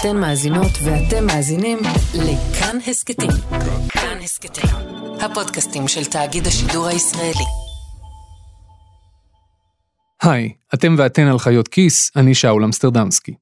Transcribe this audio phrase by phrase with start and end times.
[0.00, 1.78] אתן מאזינות ואתם מאזינים
[2.14, 3.30] לכאן הסכתים.
[3.88, 4.70] כאן הסכתים,
[5.20, 7.44] הפודקאסטים של תאגיד השידור הישראלי.
[10.22, 13.34] היי, אתם ואתן על חיות כיס, אני שאול אמסטרדמסקי.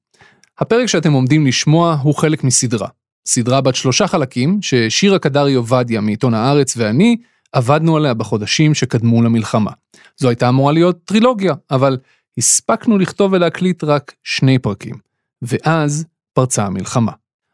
[0.59, 2.87] הפרק שאתם עומדים לשמוע הוא חלק מסדרה.
[3.27, 7.17] סדרה בת שלושה חלקים, ששירה קדרי עובדיה מעיתון הארץ ואני
[7.51, 9.71] עבדנו עליה בחודשים שקדמו למלחמה.
[10.17, 11.97] זו הייתה אמורה להיות טרילוגיה, אבל
[12.37, 14.95] הספקנו לכתוב ולהקליט רק שני פרקים.
[15.41, 16.05] ואז
[16.35, 17.11] פרצה המלחמה.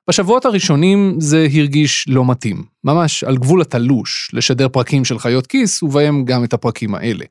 [0.09, 5.83] בשבועות הראשונים זה הרגיש לא מתאים, ממש על גבול התלוש, לשדר פרקים של חיות כיס
[5.83, 7.25] ובהם גם את הפרקים האלה.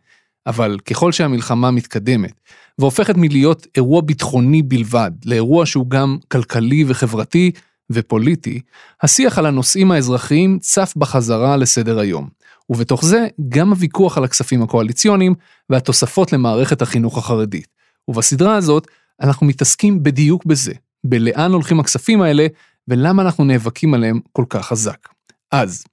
[0.46, 2.40] אבל ככל שהמלחמה מתקדמת
[2.78, 7.50] והופכת מלהיות אירוע ביטחוני בלבד לאירוע שהוא גם כלכלי וחברתי
[7.90, 8.60] ופוליטי,
[9.02, 12.28] השיח על הנושאים האזרחיים צף בחזרה לסדר היום.
[12.70, 15.34] ובתוך זה גם הוויכוח על הכספים הקואליציוניים
[15.70, 17.68] והתוספות למערכת החינוך החרדית.
[18.08, 18.86] ובסדרה הזאת
[19.20, 20.72] אנחנו מתעסקים בדיוק בזה,
[21.04, 22.46] בלאן הולכים הכספים האלה
[22.88, 25.08] ולמה אנחנו נאבקים עליהם כל כך חזק.
[25.52, 25.84] אז,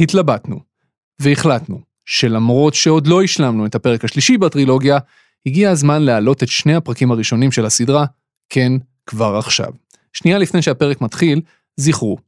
[0.00, 0.60] התלבטנו,
[1.18, 4.98] והחלטנו שלמרות שעוד לא השלמנו את הפרק השלישי בטרילוגיה,
[5.46, 8.04] הגיע הזמן להעלות את שני הפרקים הראשונים של הסדרה,
[8.48, 8.72] כן,
[9.06, 9.72] כבר עכשיו.
[10.12, 11.40] שנייה לפני שהפרק מתחיל,
[11.76, 12.18] זכרו,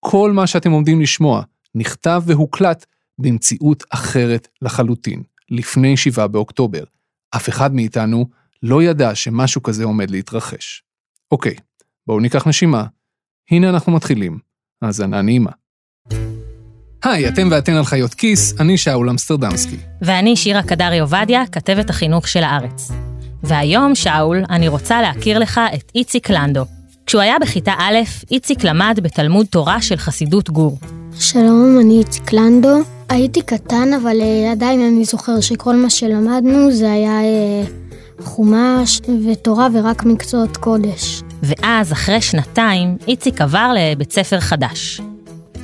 [0.00, 1.42] כל מה שאתם עומדים לשמוע
[1.74, 2.86] נכתב והוקלט
[3.18, 6.84] במציאות אחרת לחלוטין, לפני 7 באוקטובר.
[7.36, 8.26] אף אחד מאיתנו
[8.62, 10.82] לא ידע שמשהו כזה עומד להתרחש.
[11.30, 11.54] אוקיי,
[12.06, 12.84] בואו ניקח נשימה.
[13.50, 14.38] הנה אנחנו מתחילים.
[14.82, 15.50] האזנה נעימה.
[17.04, 19.76] היי, אתם ואתן על חיות כיס, אני שאול אמסטרדמסקי.
[20.02, 22.90] ואני שירה קדרי עובדיה, כתבת החינוך של הארץ.
[23.42, 26.64] והיום, שאול, אני רוצה להכיר לך את איציק לנדו.
[27.06, 27.96] כשהוא היה בכיתה א',
[28.30, 30.78] איציק למד בתלמוד תורה של חסידות גור.
[31.18, 32.78] שלום, אני איציק לנדו.
[33.08, 39.68] הייתי קטן, אבל uh, עדיין אני זוכר שכל מה שלמדנו זה היה uh, חומש ותורה
[39.74, 41.22] ורק מקצועות קודש.
[41.42, 45.00] ואז, אחרי שנתיים, איציק עבר לבית ספר חדש.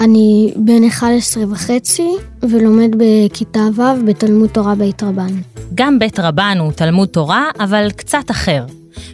[0.00, 2.10] אני בן 11 וחצי
[2.42, 5.34] ולומד בכיתה ו' בתלמוד תורה בית רבן.
[5.74, 8.64] גם בית רבן הוא תלמוד תורה, אבל קצת אחר.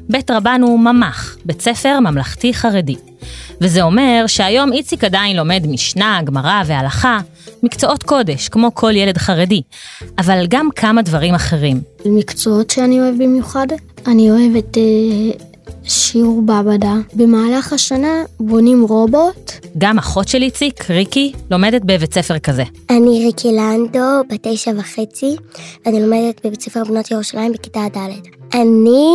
[0.09, 2.97] בית רבן הוא ממ"ח, בית ספר ממלכתי חרדי.
[3.61, 7.19] וזה אומר שהיום איציק עדיין לומד משנה, גמרא והלכה,
[7.63, 9.63] מקצועות קודש, כמו כל ילד חרדי,
[10.19, 11.81] אבל גם כמה דברים אחרים.
[12.07, 13.67] מקצועות שאני אוהב במיוחד,
[14.07, 14.83] אני אוהבת אה,
[15.85, 16.95] שיעור בעבודה.
[17.15, 19.53] במהלך השנה בונים רובוט.
[19.79, 22.63] גם אחות של איציק, ריקי, לומדת בבית ספר כזה.
[22.91, 25.37] אני ריקי לנדו, בת תשע וחצי,
[25.87, 27.99] ואני לומדת בבית ספר בנות ירושלים בכיתה ד'.
[28.55, 29.09] אני...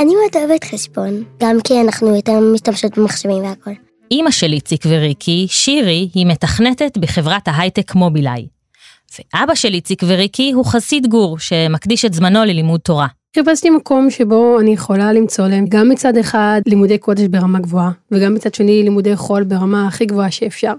[0.00, 3.70] אני מאוד אוהבת חשבון, גם כי אנחנו יותר משתמשות במחשבים והכל.
[4.10, 8.46] אימא של איציק וריקי, שירי, היא מתכנתת בחברת ההייטק מובילאיי.
[9.18, 13.06] ואבא של איציק וריקי הוא חסיד גור, שמקדיש את זמנו ללימוד תורה.
[13.34, 18.34] חיפשתי מקום שבו אני יכולה למצוא להם גם מצד אחד לימודי קודש ברמה גבוהה, וגם
[18.34, 20.72] מצד שני לימודי חול ברמה הכי גבוהה שאפשר,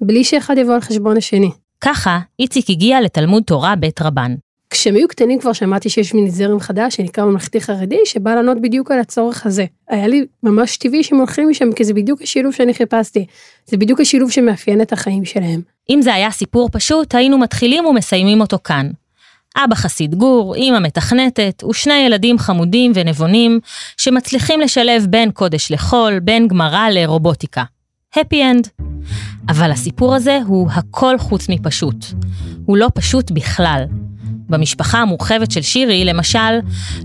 [0.00, 1.50] בלי שאחד יבוא על חשבון השני.
[1.80, 4.34] ככה, איציק הגיע לתלמוד תורה בית רבן.
[4.70, 8.90] כשהם היו קטנים כבר שמעתי שיש מין זרם חדש שנקרא ממלכתי חרדי, שבא לענות בדיוק
[8.90, 9.64] על הצורך הזה.
[9.88, 13.26] היה לי ממש טבעי שהם הולכים משם, כי זה בדיוק השילוב שאני חיפשתי.
[13.66, 15.60] זה בדיוק השילוב שמאפיין את החיים שלהם.
[15.90, 18.90] אם זה היה סיפור פשוט, היינו מתחילים ומסיימים אותו כאן.
[19.56, 23.60] אבא חסיד גור, אמא מתכנתת, ושני ילדים חמודים ונבונים,
[23.96, 27.62] שמצליחים לשלב בין קודש לחול, בין גמרא לרובוטיקה.
[28.16, 28.68] הפי אנד.
[29.48, 32.04] אבל הסיפור הזה הוא הכל חוץ מפשוט.
[32.66, 33.84] הוא לא פשוט בכלל.
[34.48, 36.58] במשפחה המורחבת של שירי, למשל,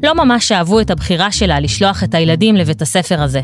[0.04, 3.42] לא ממש אהבו את הבחירה שלה לשלוח את הילדים לבית הספר הזה.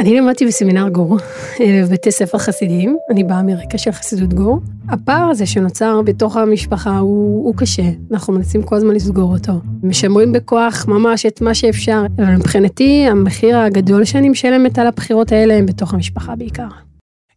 [0.00, 1.18] אני למדתי בסמינר גור,
[1.60, 4.60] אה, בבתי ספר חסידיים, אני באה מרקע של חסידות גור.
[4.88, 9.52] הפער הזה שנוצר בתוך המשפחה הוא, הוא קשה, אנחנו מנסים כל הזמן לסגור אותו.
[9.82, 15.54] משמרים בכוח ממש את מה שאפשר, אבל מבחינתי המחיר הגדול שאני משלמת על הבחירות האלה
[15.54, 16.68] הם בתוך המשפחה בעיקר.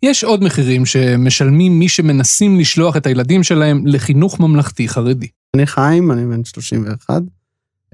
[0.04, 5.28] יש עוד מחירים שמשלמים מי שמנסים לשלוח את הילדים שלהם לחינוך ממלכתי חרדי.
[5.56, 7.22] אני חיים, אני בן 31,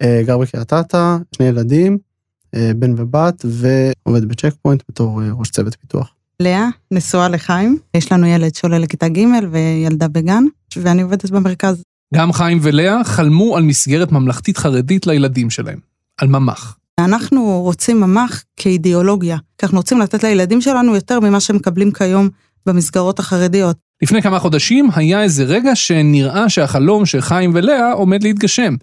[0.01, 1.97] אה, גר בקריית אתא, שני ילדים,
[2.75, 6.13] בן ובת, ועובד בצ'ק פוינט בתור אה, ראש צוות פיתוח.
[6.40, 10.43] לאה, נשואה לחיים, יש לנו ילד שעולה לכיתה ג' וילדה בגן,
[10.78, 11.81] ואני עובדת במרכז.
[12.13, 15.79] גם חיים ולאה חלמו על מסגרת ממלכתית חרדית לילדים שלהם,
[16.17, 16.78] על ממ"ח.
[16.99, 22.29] אנחנו רוצים ממ"ח כאידיאולוגיה, כי אנחנו רוצים לתת לילדים שלנו יותר ממה שהם מקבלים כיום
[22.66, 23.78] במסגרות החרדיות.
[24.05, 28.75] לפני כמה חודשים היה איזה רגע שנראה שהחלום של חיים ולאה עומד להתגשם.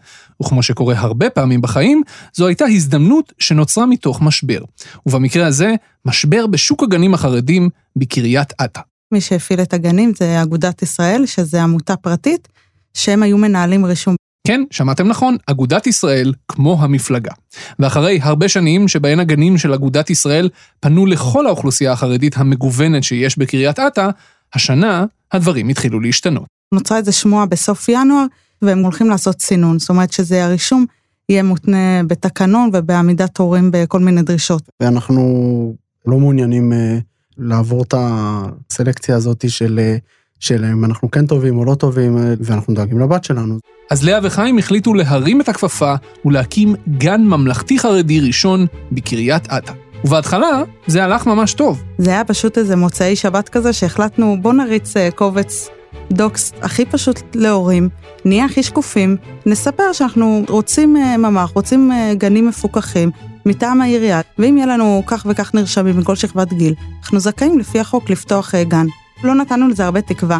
[0.43, 2.03] וכמו שקורה הרבה פעמים בחיים,
[2.35, 4.61] זו הייתה הזדמנות שנוצרה מתוך משבר.
[5.07, 5.75] ובמקרה הזה,
[6.05, 8.81] משבר בשוק הגנים החרדים בקריית אתא.
[9.13, 12.49] מי שהפעיל את הגנים זה אגודת ישראל, שזה עמותה פרטית,
[12.95, 14.15] שהם היו מנהלים רישום.
[14.47, 17.33] כן, שמעתם נכון, אגודת ישראל כמו המפלגה.
[17.79, 20.49] ואחרי הרבה שנים שבהן הגנים של אגודת ישראל
[20.81, 24.09] פנו לכל האוכלוסייה החרדית המגוונת שיש בקריית אתא,
[24.55, 26.47] השנה הדברים התחילו להשתנות.
[26.73, 28.25] נוצרה איזה שמועה בסוף ינואר,
[28.63, 29.79] והם הולכים לעשות סינון.
[29.79, 30.87] זאת אומרת שזה הרישום
[31.29, 34.63] יהיה מותנה בתקנון ובעמידת הורים בכל מיני דרישות.
[34.81, 35.75] ואנחנו
[36.07, 36.99] לא מעוניינים אה,
[37.39, 39.97] לעבור את הסלקציה הזאת של, אה,
[40.41, 43.59] של אם אנחנו כן טובים או לא טובים, אה, ואנחנו דואגים לבת שלנו.
[43.91, 45.95] אז לאה וחיים החליטו להרים את הכפפה
[46.25, 49.73] ולהקים גן ממלכתי חרדי ראשון בקריית אתא.
[50.05, 51.83] ובהתחלה זה הלך ממש טוב.
[51.99, 55.69] זה היה פשוט איזה מוצאי שבת כזה שהחלטנו בוא נריץ אה, קובץ
[56.11, 57.89] דוקס הכי פשוט להורים,
[58.25, 59.17] נהיה הכי שקופים,
[59.47, 63.11] נספר שאנחנו רוצים אה, ממ"ח, רוצים אה, גנים מפוקחים
[63.47, 68.11] מטעם העירייה, ואם יהיה לנו כך וכך נרשמים מכל שכבת גיל, אנחנו זכאים לפי החוק
[68.11, 68.87] לפתוח גן.
[69.25, 70.39] לא נתנו לזה הרבה תקווה.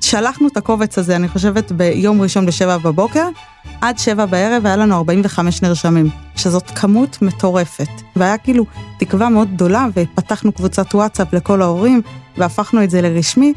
[0.00, 3.28] שלחנו את הקובץ הזה, אני חושבת, ביום ראשון בשבע בבוקר,
[3.80, 7.88] עד שבע בערב היה לנו 45 נרשמים, שזאת כמות מטורפת.
[8.16, 8.66] והיה כאילו
[8.98, 12.02] תקווה מאוד גדולה, ופתחנו קבוצת וואטסאפ לכל ההורים,
[12.36, 13.52] והפכנו את זה לרשמי.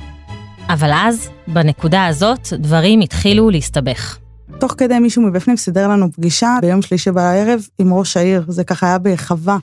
[0.69, 4.17] אבל אז, בנקודה הזאת, דברים התחילו להסתבך.
[4.59, 8.87] תוך כדי מישהו מבפנים סידר לנו פגישה ביום שלישי בערב עם ראש העיר, זה ככה
[8.87, 9.57] היה בחווה.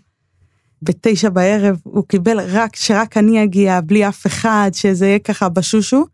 [0.83, 6.07] בתשע בערב הוא קיבל רק, שרק אני אגיע, בלי אף אחד, שזה יהיה ככה בשושו.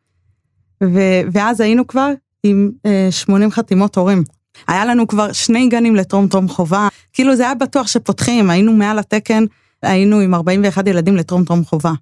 [0.84, 4.24] ו- ואז היינו כבר עם אה, 80 חתימות הורים.
[4.68, 8.98] היה לנו כבר שני גנים לטרום טרום חובה, כאילו זה היה בטוח שפותחים, היינו מעל
[8.98, 9.44] התקן,
[9.82, 11.92] היינו עם 41 ילדים לטרום טרום חובה.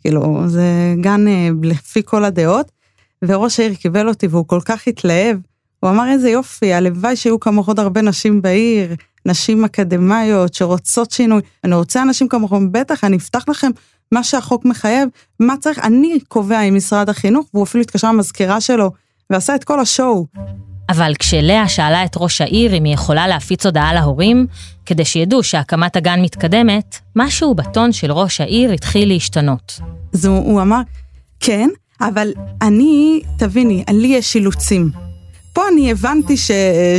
[0.00, 2.70] כאילו, זה גן אה, לפי כל הדעות,
[3.24, 5.38] וראש העיר קיבל אותי והוא כל כך התלהב,
[5.80, 8.94] הוא אמר איזה יופי, הלוואי שיהיו כמוך עוד הרבה נשים בעיר,
[9.26, 13.70] נשים אקדמאיות שרוצות שינוי, אני רוצה אנשים כמוכם, בטח, אני אפתח לכם
[14.12, 15.08] מה שהחוק מחייב,
[15.40, 18.90] מה צריך, אני קובע עם משרד החינוך, והוא אפילו התקשר למזכירה שלו,
[19.30, 20.26] ועשה את כל השואו.
[20.88, 24.46] אבל כשלאה שאלה את ראש העיר אם היא יכולה להפיץ הודעה להורים,
[24.86, 29.80] כדי שידעו שהקמת הגן מתקדמת, משהו בטון של ראש העיר התחיל להשתנות.
[30.14, 30.80] אז הוא, הוא אמר,
[31.40, 31.68] כן,
[32.00, 32.32] אבל
[32.62, 34.90] אני, תביני, לי יש אילוצים.
[35.52, 36.50] פה אני הבנתי ש,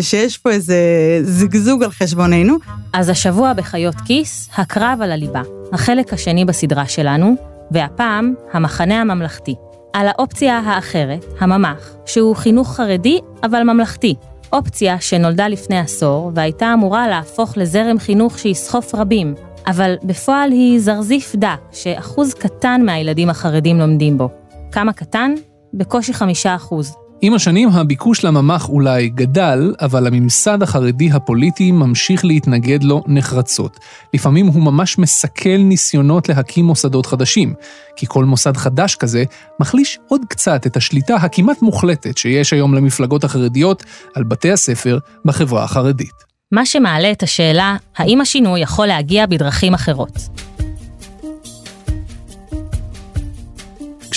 [0.02, 0.78] שיש פה איזה
[1.24, 2.58] זגזוג על חשבוננו.
[2.94, 5.42] אז השבוע בחיות כיס, הקרב על הליבה,
[5.74, 7.36] החלק השני בסדרה שלנו,
[7.72, 9.56] והפעם, המחנה הממלכתי.
[9.94, 14.16] על האופציה האחרת, הממ"ח, שהוא חינוך חרדי אבל ממלכתי.
[14.54, 19.36] אופציה שנולדה לפני עשור והייתה אמורה להפוך לזרם חינוך שיסחוף רבים,
[19.68, 24.30] אבל בפועל היא זרזיף דק שאחוז קטן מהילדים החרדים לומדים בו.
[24.72, 25.34] כמה קטן?
[25.74, 26.96] בקושי חמישה אחוז.
[27.22, 33.80] עם השנים הביקוש לממ"ח אולי גדל, אבל הממסד החרדי הפוליטי ממשיך להתנגד לו נחרצות.
[34.14, 37.54] לפעמים הוא ממש מסכל ניסיונות להקים מוסדות חדשים,
[37.96, 39.24] כי כל מוסד חדש כזה
[39.60, 43.84] מחליש עוד קצת את השליטה הכמעט מוחלטת שיש היום למפלגות החרדיות
[44.16, 46.28] על בתי הספר בחברה החרדית.
[46.52, 50.18] מה שמעלה את השאלה, האם השינוי יכול להגיע בדרכים אחרות?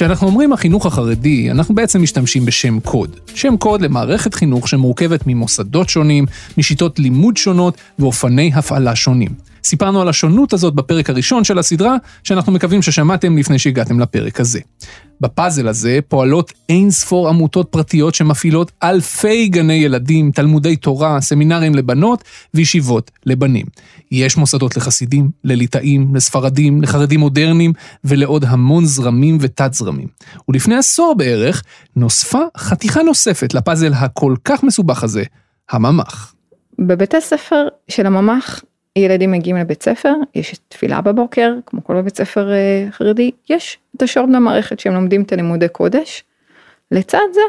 [0.01, 3.17] כשאנחנו אומרים החינוך החרדי, אנחנו בעצם משתמשים בשם קוד.
[3.35, 6.27] שם קוד למערכת חינוך שמורכבת ממוסדות שונים,
[6.59, 9.50] משיטות לימוד שונות ואופני הפעלה שונים.
[9.65, 14.61] סיפרנו על השונות הזאת בפרק הראשון של הסדרה, שאנחנו מקווים ששמעתם לפני שהגעתם לפרק הזה.
[15.21, 22.25] בפאזל הזה פועלות אין ספור עמותות פרטיות שמפעילות אלפי גני ילדים, תלמודי תורה, סמינרים לבנות
[22.55, 23.67] וישיבות לבנים.
[24.11, 27.73] יש מוסדות לחסידים, לליטאים, לספרדים, לחרדים מודרניים
[28.05, 30.09] ולעוד המון זרמים ותת-זרמים.
[30.49, 31.63] ולפני עשור בערך
[31.97, 35.23] נוספה חתיכה נוספת לפאזל הכל כך מסובך הזה,
[35.71, 36.35] הממ"ח.
[36.79, 38.61] בבתי ספר של הממ"ח
[38.99, 44.03] ילדים מגיעים לבית ספר, יש תפילה בבוקר, כמו כל בבית ספר אה, חרדי, יש את
[44.03, 46.25] השעות במערכת שהם לומדים את הלימודי קודש.
[46.91, 47.41] לצד זה,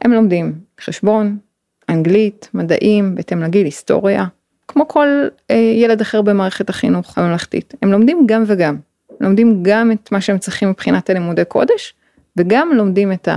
[0.00, 1.38] הם לומדים חשבון,
[1.88, 4.24] אנגלית, מדעים, בהתאם לגיל, היסטוריה,
[4.68, 5.08] כמו כל
[5.50, 7.74] אה, ילד אחר במערכת החינוך הממלכתית.
[7.82, 8.76] הם לומדים גם וגם.
[9.20, 11.94] לומדים גם את מה שהם צריכים מבחינת הלימודי קודש,
[12.36, 13.28] וגם לומדים את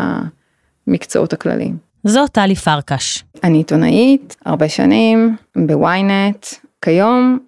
[0.88, 1.78] המקצועות הכלליים.
[2.04, 3.24] זו טלי פרקש.
[3.44, 6.46] אני עיתונאית, הרבה שנים, בוויינט,
[6.82, 7.40] כיום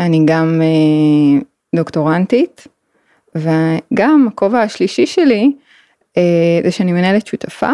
[0.00, 1.40] אני גם אה,
[1.76, 2.66] דוקטורנטית,
[3.34, 5.52] וגם הכובע השלישי שלי
[6.16, 6.22] אה,
[6.64, 7.70] זה שאני מנהלת שותפה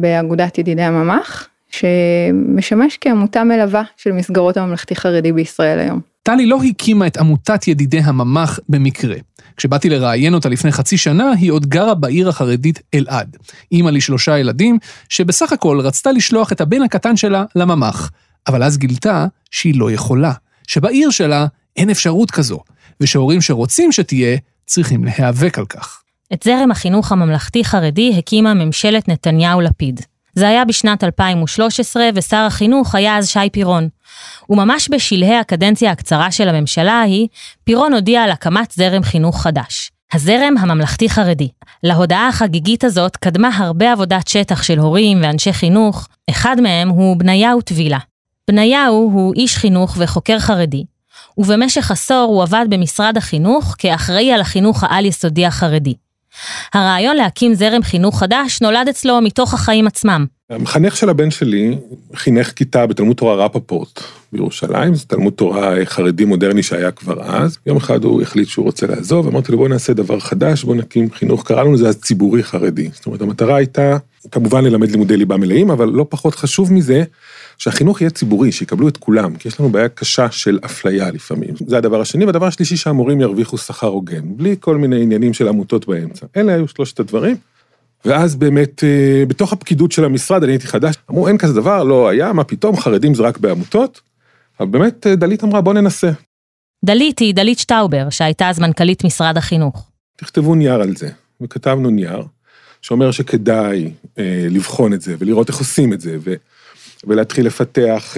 [0.00, 6.00] באגודת ידידי הממ"ח, שמשמש כעמותה מלווה של מסגרות הממלכתי חרדי בישראל היום.
[6.22, 9.16] טלי לא הקימה את עמותת ידידי הממ"ח במקרה.
[9.56, 13.36] כשבאתי לראיין אותה לפני חצי שנה, היא עוד גרה בעיר החרדית אלעד.
[13.72, 18.10] אימא לשלושה ילדים, שבסך הכל רצתה לשלוח את הבן הקטן שלה לממ"ח.
[18.46, 20.32] אבל אז גילתה שהיא לא יכולה.
[20.66, 21.46] שבעיר שלה
[21.76, 22.60] אין אפשרות כזו,
[23.00, 26.02] ושהורים שרוצים שתהיה, צריכים להיאבק על כך.
[26.32, 30.00] את זרם החינוך הממלכתי-חרדי הקימה ממשלת נתניהו-לפיד.
[30.34, 33.88] זה היה בשנת 2013 ושר החינוך היה אז שי פירון.
[34.50, 37.28] וממש בשלהי הקדנציה הקצרה של הממשלה ההיא,
[37.64, 39.90] פירון הודיע על הקמת זרם חינוך חדש.
[40.12, 41.48] הזרם הממלכתי-חרדי.
[41.82, 47.60] להודעה החגיגית הזאת קדמה הרבה עבודת שטח של הורים ואנשי חינוך, אחד מהם הוא בניהו
[47.60, 47.98] טבילה.
[48.50, 50.84] בניהו הוא איש חינוך וחוקר חרדי,
[51.38, 55.94] ובמשך עשור הוא עבד במשרד החינוך כאחראי על החינוך העל-יסודי החרדי.
[56.74, 60.26] הרעיון להקים זרם חינוך חדש נולד אצלו מתוך החיים עצמם.
[60.50, 61.78] המחנך של הבן שלי
[62.14, 64.00] חינך כיתה בתלמוד תורה רפפורט
[64.32, 67.58] בירושלים, זה תלמוד תורה חרדי מודרני שהיה כבר אז.
[67.66, 71.10] יום אחד הוא החליט שהוא רוצה לעזוב, אמרתי לו בוא נעשה דבר חדש, בוא נקים
[71.10, 72.88] חינוך, קראנו לזה אז ציבורי חרדי.
[72.92, 73.96] זאת אומרת המטרה הייתה
[74.30, 77.04] כמובן ללמד לימודי ליבה מלאים, אבל לא פחות חשוב מזה,
[77.58, 81.54] שהחינוך יהיה ציבורי, שיקבלו את כולם, כי יש לנו בעיה קשה של אפליה לפעמים.
[81.66, 85.88] זה הדבר השני, והדבר השלישי שהמורים ירוויחו שכר הוגן, בלי כל מיני עניינים של עמותות
[85.88, 86.26] באמצע.
[86.36, 87.36] אלה היו שלושת הדברים.
[88.04, 92.08] ואז באמת, אה, בתוך הפקידות של המשרד, אני הייתי חדש, אמרו, אין כזה דבר, לא
[92.08, 94.00] היה, מה פתאום, חרדים זה רק בעמותות.
[94.60, 96.10] אבל באמת, אה, דלית אמרה, בוא ננסה.
[96.84, 99.90] דלית היא דלית שטאובר, שהייתה אז מנכ"לית משרד החינוך.
[100.16, 101.08] תכתבו נייר על זה,
[101.40, 102.22] וכתבנו נייר,
[102.82, 106.34] שאומר שכדאי אה, לבחון את זה, ולראות איך עושים את זה, ו...
[107.06, 108.16] ולהתחיל לפתח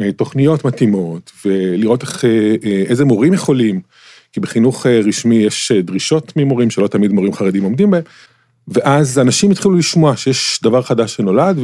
[0.00, 3.80] אה, תוכניות מתאימות, ולראות איך, אה, אה, איזה מורים יכולים,
[4.32, 8.02] כי בחינוך רשמי יש דרישות ממורים שלא תמיד מורים חרדים עומדים בהם,
[8.68, 11.58] ואז אנשים התחילו לשמוע שיש דבר חדש שנולד,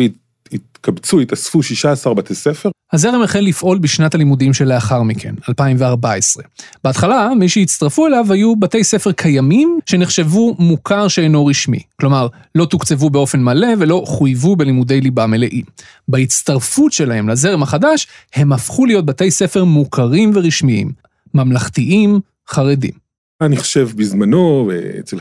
[0.53, 2.71] והתקבצו, התאספו 16 בתי ספר.
[2.93, 6.45] הזרם החל לפעול בשנת הלימודים שלאחר מכן, 2014.
[6.85, 11.79] בהתחלה, מי שהצטרפו אליו היו בתי ספר קיימים שנחשבו מוכר שאינו רשמי.
[12.01, 15.65] כלומר, לא תוקצבו באופן מלא ולא חויבו בלימודי ליבה מלאים.
[16.09, 20.93] בהצטרפות שלהם לזרם החדש, הם הפכו להיות בתי ספר מוכרים ורשמיים,
[21.35, 23.08] ממלכתיים, חרדים.
[23.41, 25.17] אני חושב בזמנו, אצל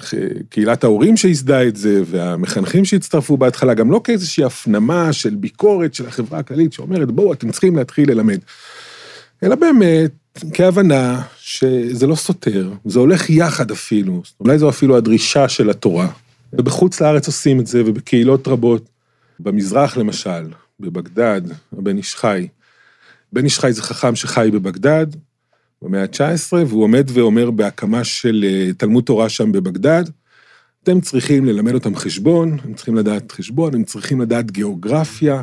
[0.50, 6.08] קהילת ההורים שייסדה את זה, והמחנכים שהצטרפו בהתחלה, גם לא כאיזושהי הפנמה של ביקורת של
[6.08, 8.40] החברה הכללית שאומרת, בואו, אתם צריכים להתחיל ללמד.
[9.44, 10.12] אלא באמת,
[10.54, 16.08] כהבנה שזה לא סותר, זה הולך יחד אפילו, אולי זו אפילו הדרישה של התורה.
[16.54, 18.90] ובחוץ לארץ עושים את זה, ובקהילות רבות.
[19.40, 20.44] במזרח למשל,
[20.80, 21.42] בבגדד,
[21.78, 22.48] הבן איש חי.
[23.34, 25.08] בן איש חי זה חכם שחי בבגדד,
[25.82, 30.04] במאה ה-19, והוא עומד ואומר בהקמה של אה, תלמוד תורה שם בבגדד,
[30.84, 35.42] אתם צריכים ללמד אותם חשבון, הם צריכים לדעת חשבון, הם צריכים לדעת גיאוגרפיה.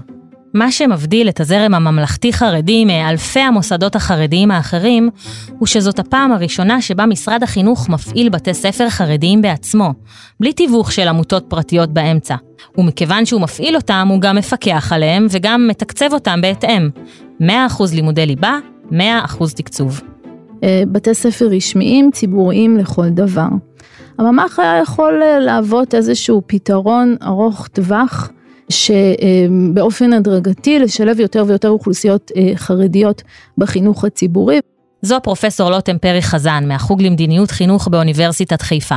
[0.54, 5.10] מה שמבדיל את הזרם הממלכתי-חרדי מאלפי המוסדות החרדיים האחרים,
[5.58, 9.92] הוא שזאת הפעם הראשונה שבה משרד החינוך מפעיל בתי ספר חרדיים בעצמו,
[10.40, 12.36] בלי תיווך של עמותות פרטיות באמצע.
[12.78, 16.90] ומכיוון שהוא מפעיל אותם, הוא גם מפקח עליהם וגם מתקצב אותם בהתאם.
[17.40, 17.44] 100%
[17.92, 18.58] לימודי ליבה,
[18.90, 18.94] 100%
[19.56, 20.13] תקצוב.
[20.64, 23.48] אה, בתי ספר רשמיים, ציבוריים לכל דבר.
[24.18, 28.30] הממ"ח היה יכול אה, להוות איזשהו פתרון ארוך טווח,
[28.68, 33.22] שבאופן הדרגתי לשלב יותר ויותר אוכלוסיות אה, חרדיות
[33.58, 34.58] בחינוך הציבורי.
[35.02, 38.96] זו פרופסור לוטם פרי חזן מהחוג למדיניות חינוך באוניברסיטת חיפה.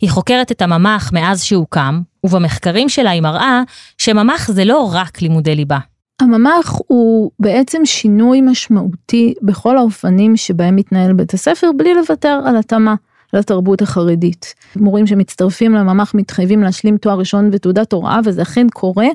[0.00, 3.62] היא חוקרת את הממ"ח מאז שהוקם, ובמחקרים שלה היא מראה
[3.98, 5.78] שממ"ח זה לא רק לימודי ליבה.
[6.20, 12.94] הממ"ח הוא בעצם שינוי משמעותי בכל האופנים שבהם מתנהל בית הספר בלי לוותר על התאמה
[13.32, 14.54] לתרבות החרדית.
[14.76, 19.06] מורים שמצטרפים לממ"ח מתחייבים להשלים תואר ראשון ותעודת הוראה וזה אכן קורה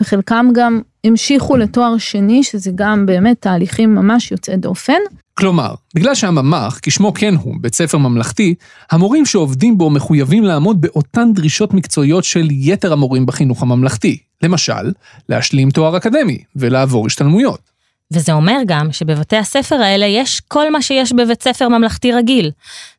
[0.00, 4.98] וחלקם גם המשיכו לתואר שני שזה גם באמת תהליכים ממש יוצאי דופן.
[5.34, 8.54] כלומר, בגלל שהממ"ח, כשמו כן הוא, בית ספר ממלכתי,
[8.90, 14.27] המורים שעובדים בו מחויבים לעמוד באותן דרישות מקצועיות של יתר המורים בחינוך הממלכתי.
[14.42, 14.92] למשל,
[15.28, 17.60] להשלים תואר אקדמי ולעבור השתלמויות.
[18.12, 22.50] וזה אומר גם שבבתי הספר האלה יש כל מה שיש בבית ספר ממלכתי רגיל.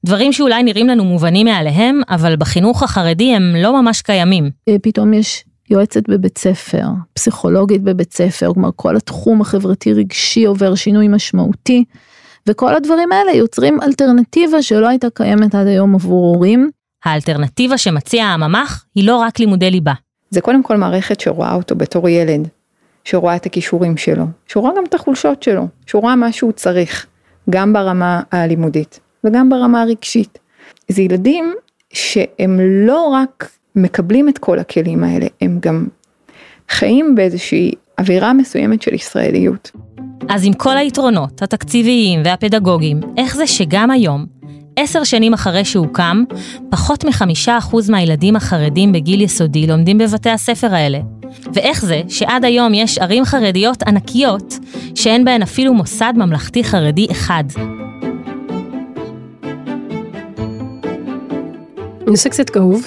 [0.05, 4.49] דברים שאולי נראים לנו מובנים מאליהם, אבל בחינוך החרדי הם לא ממש קיימים.
[4.69, 10.75] אה, פתאום יש יועצת בבית ספר, פסיכולוגית בבית ספר, כלומר כל התחום החברתי רגשי עובר
[10.75, 11.83] שינוי משמעותי.
[12.47, 16.69] וכל הדברים האלה יוצרים אלטרנטיבה שלא הייתה קיימת עד היום עבור הורים.
[17.05, 19.93] האלטרנטיבה שמציע הממ"ח היא לא רק לימודי ליבה.
[20.29, 22.47] זה קודם כל מערכת שרואה אותו בתור ילד,
[23.03, 27.05] שרואה את הכישורים שלו, שרואה גם את החולשות שלו, שרואה מה שהוא צריך,
[27.49, 30.39] גם ברמה הלימודית וגם ברמה הרגשית.
[30.87, 31.53] זה ילדים
[31.93, 35.87] שהם לא רק מקבלים את כל הכלים האלה, הם גם
[36.69, 39.71] חיים באיזושהי אווירה מסוימת של ישראליות.
[40.29, 44.25] אז עם כל היתרונות התקציביים והפדגוגיים, איך זה שגם היום,
[44.81, 46.23] עשר שנים אחרי שהוקם,
[46.69, 50.99] פחות מחמישה אחוז מהילדים החרדים בגיל יסודי לומדים בבתי הספר האלה.
[51.53, 54.59] ואיך זה שעד היום יש ערים חרדיות ענקיות
[54.95, 57.43] שאין בהן אפילו מוסד ממלכתי חרדי אחד.
[62.07, 62.85] נושא קצת כאוב.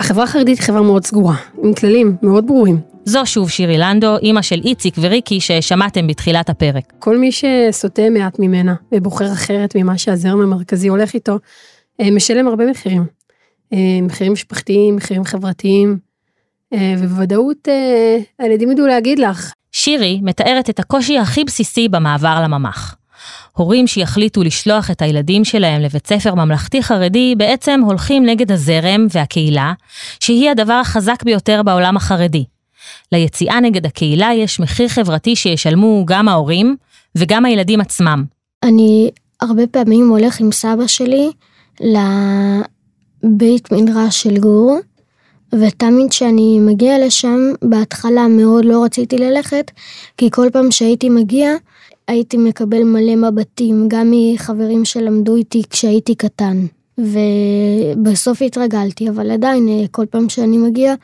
[0.00, 2.95] החברה החרדית היא חברה מאוד סגורה, עם כללים מאוד ברורים.
[3.08, 6.92] זו שוב שירי לנדו, אימא של איציק וריקי ששמעתם בתחילת הפרק.
[6.98, 11.38] כל מי שסוטה מעט ממנה ובוחר אחרת ממה שהזרם המרכזי הולך איתו,
[12.00, 13.04] אה, משלם הרבה מחירים.
[13.72, 15.98] אה, מחירים משפחתיים, מחירים חברתיים,
[16.72, 17.68] אה, ובוודאות
[18.38, 19.52] הילדים ידעו להגיד לך.
[19.72, 22.96] שירי מתארת את הקושי הכי בסיסי במעבר לממ"ח.
[23.52, 29.72] הורים שיחליטו לשלוח את הילדים שלהם לבית ספר ממלכתי חרדי בעצם הולכים נגד הזרם והקהילה,
[30.20, 32.44] שהיא הדבר החזק ביותר בעולם החרדי.
[33.12, 36.76] ליציאה נגד הקהילה יש מחיר חברתי שישלמו גם ההורים
[37.14, 38.24] וגם הילדים עצמם.
[38.62, 41.30] אני הרבה פעמים הולך עם סבא שלי
[41.80, 44.78] לבית מדרש של גור,
[45.52, 49.70] ותמיד כשאני מגיע לשם, בהתחלה מאוד לא רציתי ללכת,
[50.16, 51.50] כי כל פעם שהייתי מגיע,
[52.08, 56.66] הייתי מקבל מלא מבטים, גם מחברים שלמדו איתי כשהייתי קטן.
[56.98, 60.94] ובסוף התרגלתי, אבל עדיין, כל פעם שאני מגיע,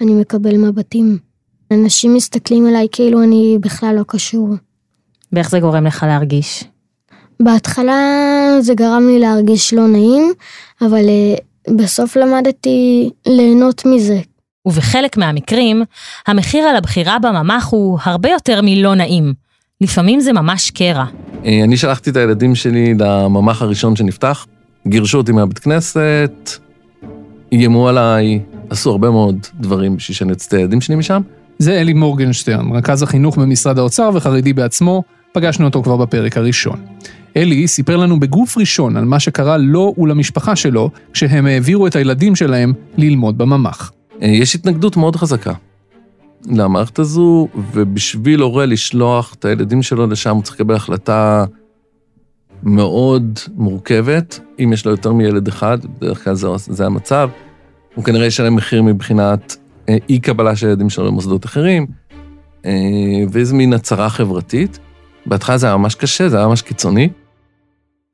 [0.00, 1.18] אני מקבל מבטים.
[1.72, 4.48] אנשים מסתכלים עליי כאילו אני בכלל לא קשור.
[5.32, 6.64] ואיך זה גורם לך להרגיש?
[7.40, 7.98] בהתחלה
[8.60, 10.32] זה גרם לי להרגיש לא נעים,
[10.82, 11.34] אבל אה,
[11.76, 14.20] בסוף למדתי ליהנות מזה.
[14.66, 15.82] ובחלק מהמקרים,
[16.26, 19.34] המחיר על הבחירה בממ"ח הוא הרבה יותר מלא נעים.
[19.80, 21.04] לפעמים זה ממש קרע.
[21.44, 24.46] אה, אני שלחתי את הילדים שלי לממ"ח הראשון שנפתח,
[24.88, 26.50] גירשו אותי מהבית כנסת,
[27.52, 31.22] איימו עליי, עשו הרבה מאוד דברים בשביל שאני אצא את הילדים שלי משם.
[31.60, 35.02] זה אלי מורגנשטרן, רכז החינוך במשרד האוצר וחרדי בעצמו,
[35.32, 36.80] פגשנו אותו כבר בפרק הראשון.
[37.36, 42.36] אלי סיפר לנו בגוף ראשון על מה שקרה לו ולמשפחה שלו כשהם העבירו את הילדים
[42.36, 43.92] שלהם ללמוד בממ"ח.
[44.22, 45.52] אה, יש התנגדות מאוד חזקה
[46.50, 51.44] למערכת הזו, ובשביל הורה לשלוח את הילדים שלו לשם הוא צריך לקבל החלטה
[52.62, 54.40] מאוד מורכבת.
[54.64, 57.30] אם יש לו יותר מילד אחד, בדרך כלל זה, זה המצב,
[57.94, 59.56] הוא כנראה ישלם מחיר מבחינת
[60.08, 61.86] אי קבלה של ילדים שלו למוסדות אחרים,
[62.66, 62.72] אה,
[63.32, 64.78] ואיזה מין הצהרה חברתית.
[65.26, 67.08] בהתחלה זה היה ממש קשה, זה היה ממש קיצוני.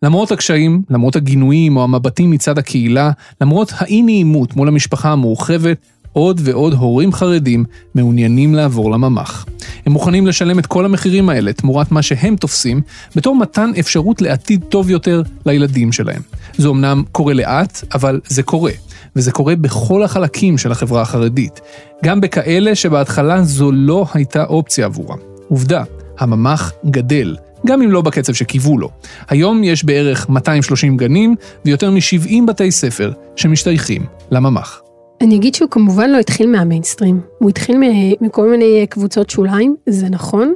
[0.03, 5.79] למרות הקשיים, למרות הגינויים או המבטים מצד הקהילה, למרות האי נעימות מול המשפחה המורחבת,
[6.17, 9.47] עוד ועוד הורים חרדים מעוניינים לעבור לממ"ח.
[9.87, 12.81] הם מוכנים לשלם את כל המחירים האלה תמורת מה שהם תופסים,
[13.17, 16.23] בתור מתן אפשרות לעתיד טוב יותר לילדים שלהם.
[16.59, 18.71] זה אמנם קורה לאט, אבל זה קורה.
[19.17, 21.61] וזה קורה בכל החלקים של החברה החרדית.
[22.05, 25.19] גם בכאלה שבהתחלה זו לא הייתה אופציה עבורם.
[25.49, 25.83] עובדה,
[26.19, 28.91] הממ"ח גדל, גם אם לא בקצב שקיוו לו.
[29.29, 34.86] היום יש בערך 230 גנים ויותר מ-70 בתי ספר שמשתייכים לממ"ח.
[35.21, 37.77] אני אגיד שהוא כמובן לא התחיל מהמיינסטרים, הוא התחיל
[38.21, 40.55] מכל מיני קבוצות שוליים, זה נכון,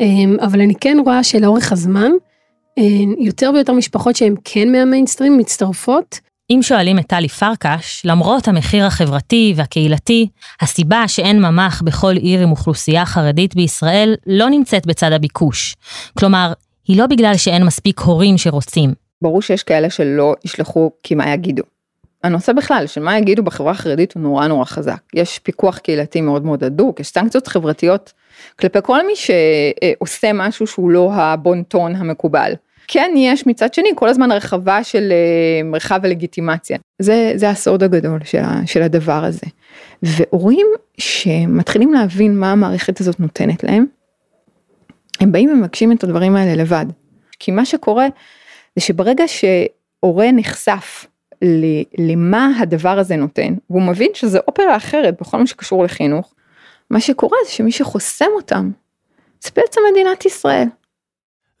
[0.00, 2.10] אמ, אבל אני כן רואה שלאורך הזמן,
[2.78, 6.18] אמ, יותר ויותר משפחות שהן כן מהמיינסטרים מצטרפות.
[6.50, 10.28] אם שואלים את טלי פרקש, למרות המחיר החברתי והקהילתי,
[10.60, 15.76] הסיבה שאין ממ"ח בכל עיר עם אוכלוסייה חרדית בישראל לא נמצאת בצד הביקוש.
[16.18, 16.52] כלומר,
[16.88, 18.92] היא לא בגלל שאין מספיק הורים שרוצים.
[19.22, 21.62] ברור שיש כאלה שלא ישלחו כי מה יגידו.
[22.24, 25.00] הנושא בכלל של מה יגידו בחברה החרדית הוא נורא נורא חזק.
[25.14, 28.12] יש פיקוח קהילתי מאוד מאוד הדוק, יש סנקציות חברתיות
[28.58, 32.52] כלפי כל מי שעושה משהו שהוא לא הבון-טון המקובל.
[32.88, 36.78] כן יש מצד שני כל הזמן הרחבה של אה, מרחב הלגיטימציה.
[36.98, 39.46] זה, זה הסוד הגדול של, של הדבר הזה.
[40.02, 40.66] והורים
[40.98, 43.86] שמתחילים להבין מה המערכת הזאת נותנת להם,
[45.20, 46.86] הם באים ומבקשים את הדברים האלה לבד.
[47.38, 48.06] כי מה שקורה
[48.76, 51.06] זה שברגע שהורה נחשף
[51.98, 56.34] למה הדבר הזה נותן, והוא מבין שזה אופרה אחרת בכל מה שקשור לחינוך,
[56.90, 58.70] מה שקורה זה שמי שחוסם אותם,
[59.42, 60.68] זה בעצם מדינת ישראל.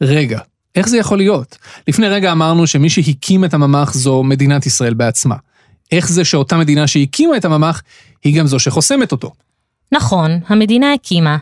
[0.00, 0.40] רגע,
[0.74, 1.58] איך זה יכול להיות?
[1.88, 5.36] לפני רגע אמרנו שמי שהקים את הממ"ח זו מדינת ישראל בעצמה.
[5.92, 7.82] איך זה שאותה מדינה שהקימה את הממ"ח,
[8.24, 9.32] היא גם זו שחוסמת אותו?
[9.92, 11.36] נכון, המדינה הקימה,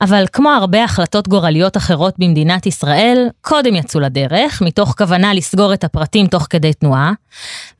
[0.00, 5.84] אבל כמו הרבה החלטות גורליות אחרות במדינת ישראל, קודם יצאו לדרך, מתוך כוונה לסגור את
[5.84, 7.12] הפרטים תוך כדי תנועה,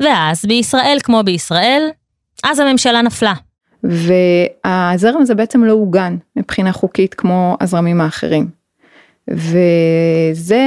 [0.01, 1.89] ואז בישראל כמו בישראל,
[2.45, 3.33] אז הממשלה נפלה.
[3.85, 8.49] והזרם הזה בעצם לא עוגן מבחינה חוקית כמו הזרמים האחרים.
[9.29, 10.63] וזה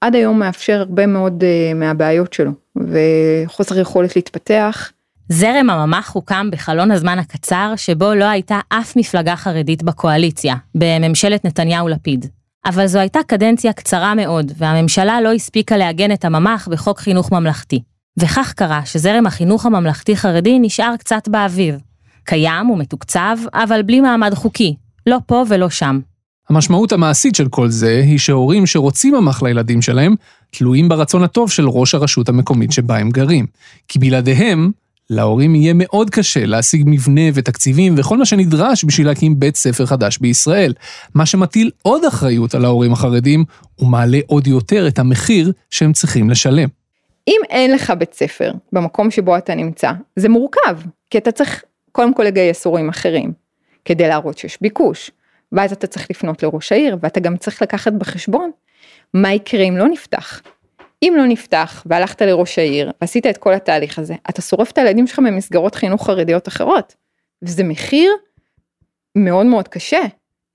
[0.00, 4.92] עד היום מאפשר הרבה מאוד uh, מהבעיות שלו, וחוסר יכולת להתפתח.
[5.28, 12.26] זרם הממ"ח הוקם בחלון הזמן הקצר שבו לא הייתה אף מפלגה חרדית בקואליציה, בממשלת נתניהו-לפיד.
[12.66, 17.82] אבל זו הייתה קדנציה קצרה מאוד, והממשלה לא הספיקה לעגן את הממ"ח בחוק חינוך ממלכתי.
[18.18, 21.78] וכך קרה שזרם החינוך הממלכתי-חרדי נשאר קצת באוויר.
[22.24, 24.74] קיים ומתוקצב, אבל בלי מעמד חוקי,
[25.06, 26.00] לא פה ולא שם.
[26.50, 30.14] המשמעות המעשית של כל זה היא שהורים שרוצים ממ"ח לילדים שלהם,
[30.50, 33.46] תלויים ברצון הטוב של ראש הרשות המקומית שבה הם גרים.
[33.88, 34.70] כי בלעדיהם,
[35.10, 40.18] להורים יהיה מאוד קשה להשיג מבנה ותקציבים וכל מה שנדרש בשביל להקים בית ספר חדש
[40.18, 40.74] בישראל,
[41.14, 43.44] מה שמטיל עוד אחריות על ההורים החרדים
[43.78, 46.68] ומעלה עוד יותר את המחיר שהם צריכים לשלם.
[47.28, 50.78] אם אין לך בית ספר במקום שבו אתה נמצא, זה מורכב,
[51.10, 51.62] כי אתה צריך
[51.92, 53.32] קודם כל לגייס הורים אחרים,
[53.84, 55.10] כדי להראות שיש ביקוש,
[55.52, 58.50] ואז אתה צריך לפנות לראש העיר, ואתה גם צריך לקחת בחשבון
[59.14, 60.40] מה יקרה אם לא נפתח.
[61.02, 65.06] אם לא נפתח והלכת לראש העיר ועשית את כל התהליך הזה, אתה שורף את הילדים
[65.06, 66.94] שלך במסגרות חינוך חרדיות אחרות.
[67.42, 68.12] וזה מחיר
[69.16, 70.00] מאוד מאוד קשה,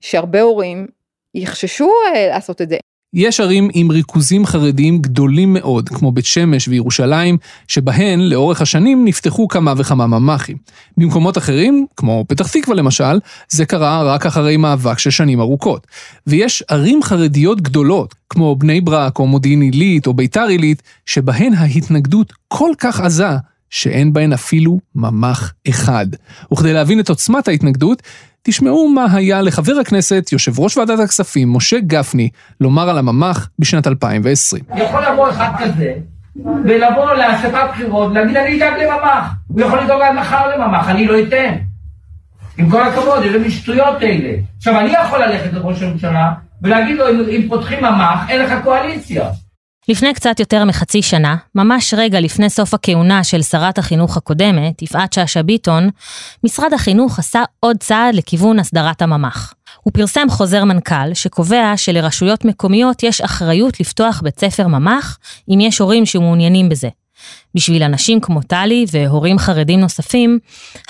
[0.00, 0.86] שהרבה הורים
[1.34, 2.76] יחששו אה, לעשות את זה.
[3.14, 7.36] יש ערים עם ריכוזים חרדיים גדולים מאוד, כמו בית שמש וירושלים,
[7.68, 10.56] שבהן לאורך השנים נפתחו כמה וכמה ממ"חים.
[10.96, 13.18] במקומות אחרים, כמו פתח תקווה למשל,
[13.48, 15.86] זה קרה רק אחרי מאבק של שנים ארוכות.
[16.26, 22.32] ויש ערים חרדיות גדולות, כמו בני ברק או מודיעין עילית או ביתר עילית, שבהן ההתנגדות
[22.48, 23.36] כל כך עזה,
[23.70, 26.06] שאין בהן אפילו ממ"ח אחד.
[26.52, 28.02] וכדי להבין את עוצמת ההתנגדות,
[28.42, 32.28] תשמעו מה היה לחבר הכנסת, יושב ראש ועדת הכספים, משה גפני,
[32.60, 34.64] לומר על הממ"ח בשנת 2020.
[34.76, 35.92] יכול לבוא אחד כזה,
[36.64, 39.34] ולבוא לאספת בחירות, ולהגיד אני אדאג לממ"ח.
[39.48, 41.54] הוא יכול לדאוג עד מחר לממ"ח, אני לא אתן.
[42.58, 44.30] עם כל הכבוד, איזה מין שטויות אלה.
[44.56, 49.28] עכשיו, אני יכול ללכת לראש הממשלה ולהגיד לו, אם, אם פותחים ממ"ח, אין לך קואליציה.
[49.88, 55.12] לפני קצת יותר מחצי שנה, ממש רגע לפני סוף הכהונה של שרת החינוך הקודמת, יפעת
[55.12, 55.88] שאשא ביטון,
[56.44, 59.54] משרד החינוך עשה עוד צעד לכיוון הסדרת הממ"ח.
[59.82, 65.18] הוא פרסם חוזר מנכ"ל שקובע שלרשויות מקומיות יש אחריות לפתוח בית ספר ממ"ח
[65.54, 66.88] אם יש הורים שמעוניינים בזה.
[67.54, 70.38] בשביל אנשים כמו טלי והורים חרדים נוספים,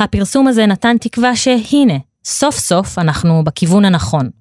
[0.01, 4.38] הפרסום הזה נתן תקווה שהנה, סוף סוף אנחנו בכיוון הנכון.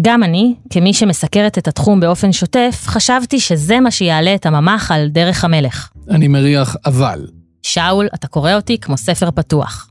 [0.00, 5.08] גם אני, כמי שמסקרת את התחום באופן שוטף, חשבתי שזה מה שיעלה את הממ"ח על
[5.08, 5.88] דרך המלך.
[6.10, 7.26] אני מריח אבל.
[7.62, 9.90] שאול, אתה קורא אותי כמו ספר פתוח.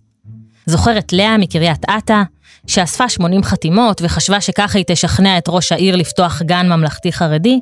[0.66, 2.22] זוכר את לאה מקריית אתא,
[2.68, 7.60] שאספה 80 חתימות וחשבה שככה היא תשכנע את ראש העיר לפתוח גן ממלכתי חרדי?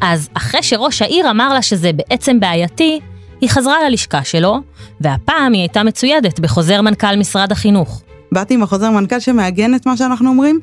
[0.00, 3.00] אז אחרי שראש העיר אמר לה שזה בעצם בעייתי,
[3.40, 4.60] היא חזרה ללשכה שלו,
[5.00, 8.02] והפעם היא הייתה מצוידת בחוזר מנכ"ל משרד החינוך.
[8.32, 10.60] באתי עם החוזר מנכ"ל שמעגן את מה שאנחנו אומרים,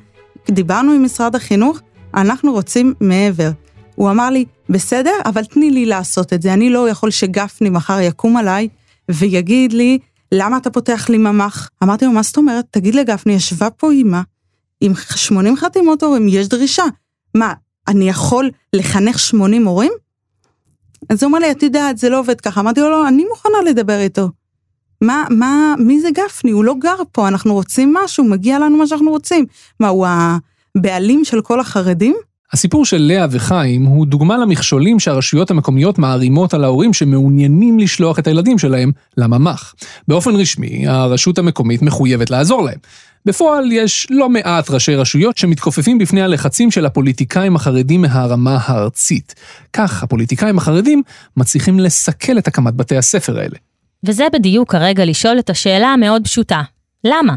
[0.51, 1.79] דיברנו עם משרד החינוך,
[2.13, 3.51] אנחנו רוצים מעבר.
[3.95, 7.99] הוא אמר לי, בסדר, אבל תני לי לעשות את זה, אני לא יכול שגפני מחר
[7.99, 8.67] יקום עליי
[9.12, 9.99] ויגיד לי,
[10.32, 11.69] למה אתה פותח לי ממ"ח?
[11.84, 12.65] אמרתי לו, מה זאת אומרת?
[12.71, 14.21] תגיד לגפני, ישבה פה אימא,
[14.82, 16.84] עם 80 חתימות הורים, יש דרישה.
[17.36, 17.53] מה,
[17.88, 19.91] אני יכול לחנך 80 הורים?
[21.10, 22.62] אז הוא אמר לי, את יודעת, זה לא עובד ככה.
[22.62, 24.29] אמרתי לו, לא, אני מוכנה לדבר איתו.
[25.03, 26.51] מה, מה, מי זה גפני?
[26.51, 29.45] הוא לא גר פה, אנחנו רוצים משהו, מגיע לנו מה שאנחנו רוצים.
[29.79, 30.07] מה, הוא
[30.77, 32.15] הבעלים של כל החרדים?
[32.53, 38.27] הסיפור של לאה וחיים הוא דוגמה למכשולים שהרשויות המקומיות מערימות על ההורים שמעוניינים לשלוח את
[38.27, 39.75] הילדים שלהם לממ"ח.
[40.07, 42.77] באופן רשמי, הרשות המקומית מחויבת לעזור להם.
[43.25, 49.35] בפועל יש לא מעט ראשי רשויות שמתכופפים בפני הלחצים של הפוליטיקאים החרדים מהרמה הארצית.
[49.73, 51.01] כך הפוליטיקאים החרדים
[51.37, 53.57] מצליחים לסכל את הקמת בתי הספר האלה.
[54.03, 56.61] וזה בדיוק הרגע לשאול את השאלה המאוד פשוטה,
[57.03, 57.35] למה?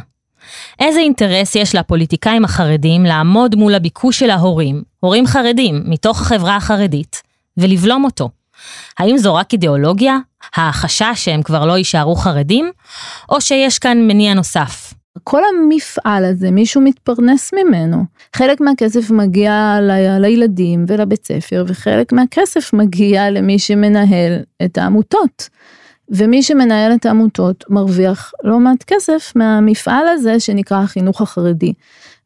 [0.80, 7.22] איזה אינטרס יש לפוליטיקאים החרדים לעמוד מול הביקוש של ההורים, הורים חרדים, מתוך החברה החרדית,
[7.56, 8.30] ולבלום אותו?
[8.98, 10.18] האם זו רק אידיאולוגיה,
[10.54, 12.70] החשש שהם כבר לא יישארו חרדים,
[13.28, 14.94] או שיש כאן מניע נוסף?
[15.24, 18.04] כל המפעל הזה, מישהו מתפרנס ממנו.
[18.36, 25.48] חלק מהכסף מגיע ל- לילדים ולבית ספר, וחלק מהכסף מגיע למי שמנהל את העמותות.
[26.10, 31.72] ומי שמנהל את העמותות מרוויח לא מעט כסף מהמפעל הזה שנקרא החינוך החרדי.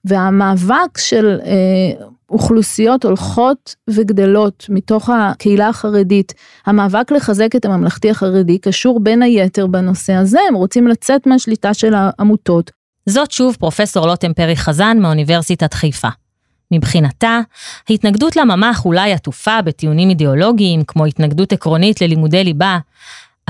[0.04, 6.34] והמאבק של אה, אוכלוסיות הולכות וגדלות מתוך הקהילה החרדית,
[6.66, 11.94] המאבק לחזק את הממלכתי החרדי קשור בין היתר בנושא הזה, הם רוצים לצאת מהשליטה של
[11.94, 12.70] העמותות.
[13.06, 16.08] זאת שוב פרופסור לוטם פרי חזן מאוניברסיטת חיפה.
[16.72, 17.40] מבחינתה,
[17.88, 22.78] ההתנגדות לממ"ח אולי עטופה בטיעונים אידיאולוגיים, כמו התנגדות עקרונית ללימודי ליבה,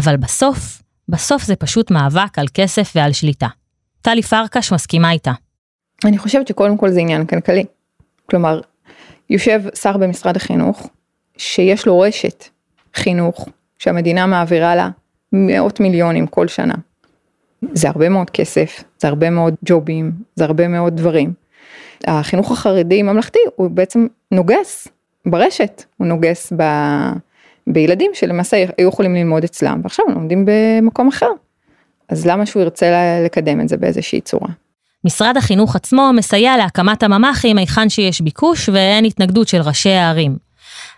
[0.05, 3.49] אבל בסוף, בסוף זה פשוט מאבק על כסף ועל שליטה.
[4.03, 5.33] טלי פרקש מסכימה איתה.
[6.05, 7.65] אני חושבת שקודם כל זה עניין כלכלי.
[8.31, 8.61] כלומר,
[9.31, 10.91] יושב שר במשרד החינוך,
[11.37, 12.45] שיש לו רשת
[12.95, 14.89] חינוך, שהמדינה מעבירה לה
[15.33, 16.75] מאות מיליונים כל שנה.
[17.73, 21.33] זה הרבה מאוד כסף, זה הרבה מאוד ג'ובים, זה הרבה מאוד דברים.
[22.07, 24.89] החינוך החרדי ממלכתי הוא בעצם נוגס
[25.27, 26.63] ברשת, הוא נוגס ב...
[27.73, 31.31] בילדים שלמעשה היו יכולים ללמוד אצלם ועכשיו הם לומדים במקום אחר.
[32.09, 32.87] אז למה שהוא ירצה
[33.25, 34.49] לקדם את זה באיזושהי צורה?
[35.05, 40.37] משרד החינוך עצמו מסייע להקמת הממ"חים היכן שיש ביקוש ואין התנגדות של ראשי הערים.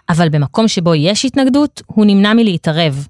[0.08, 3.06] אבל במקום שבו יש התנגדות, הוא נמנע מלהתערב.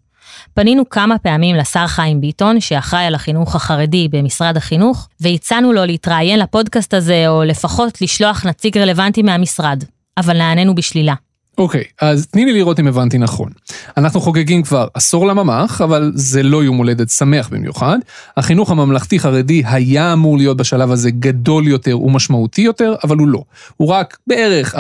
[0.55, 6.39] פנינו כמה פעמים לשר חיים ביטון, שאחראי על החינוך החרדי במשרד החינוך, והצענו לו להתראיין
[6.39, 9.85] לפודקאסט הזה, או לפחות לשלוח נציג רלוונטי מהמשרד,
[10.19, 11.15] אבל נענינו בשלילה.
[11.59, 13.51] אוקיי, אז תני לי לראות אם הבנתי נכון.
[13.97, 17.99] אנחנו חוגגים כבר עשור לממ"ח, אבל זה לא יום הולדת שמח במיוחד.
[18.37, 23.43] החינוך הממלכתי-חרדי היה אמור להיות בשלב הזה גדול יותר ומשמעותי יותר, אבל הוא לא.
[23.77, 24.79] הוא רק בערך 4%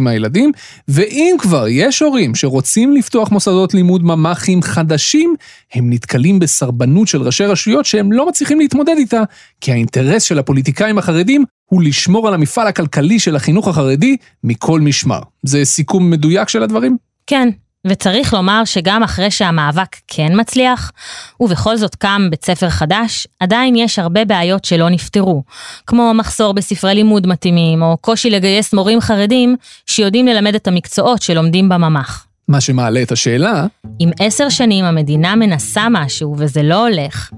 [0.00, 0.52] מהילדים,
[0.88, 5.34] ואם כבר יש הורים שרוצים לפתוח מוסדות לימוד ממ"חים חדשים,
[5.74, 9.22] הם נתקלים בסרבנות של ראשי רשויות שהם לא מצליחים להתמודד איתה,
[9.60, 15.20] כי האינטרס של הפוליטיקאים החרדים הוא לשמור על המפעל הכלכלי של החינוך החרדי מכל משמר.
[15.42, 16.96] זה סיכום מדויק של הדברים?
[17.26, 17.48] כן,
[17.86, 20.92] וצריך לומר שגם אחרי שהמאבק כן מצליח,
[21.40, 25.42] ובכל זאת קם בית ספר חדש, עדיין יש הרבה בעיות שלא נפתרו,
[25.86, 31.68] כמו מחסור בספרי לימוד מתאימים, או קושי לגייס מורים חרדים שיודעים ללמד את המקצועות שלומדים
[31.68, 32.27] בממ"ח.
[32.48, 33.66] מה שמעלה את השאלה...
[34.00, 37.30] אם עשר שנים המדינה מנסה משהו וזה לא הולך,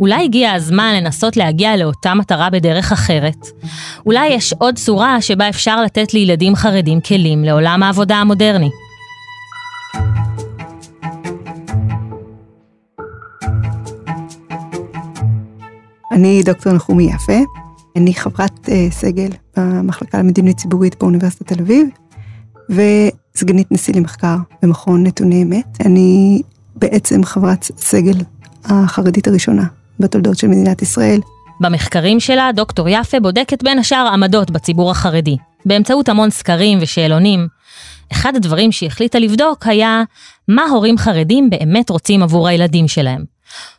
[0.00, 3.46] אולי הגיע הזמן לנסות להגיע לאותה מטרה בדרך אחרת.
[4.06, 8.70] אולי יש עוד צורה שבה אפשר לתת לילדים חרדים כלים לעולם העבודה המודרני.
[16.12, 17.38] אני דוקטור נחומי יפה,
[17.96, 21.88] אני חברת uh, סגל במחלקה למדיניות ציבורית באוניברסיטת תל אביב,
[23.36, 25.86] וסגנית נשיא למחקר במכון נתוני אמת.
[25.86, 26.42] אני
[26.76, 28.14] בעצם חברת סגל
[28.64, 29.64] החרדית הראשונה
[30.00, 31.20] בתולדות של מדינת ישראל.
[31.60, 37.48] במחקרים שלה, דוקטור יפה בודקת בין השאר עמדות בציבור החרדי, באמצעות המון סקרים ושאלונים.
[38.12, 40.02] אחד הדברים שהיא החליטה לבדוק היה
[40.48, 43.24] מה הורים חרדים באמת רוצים עבור הילדים שלהם.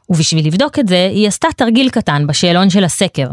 [0.09, 3.27] ובשביל לבדוק את זה, היא עשתה תרגיל קטן בשאלון של הסקר.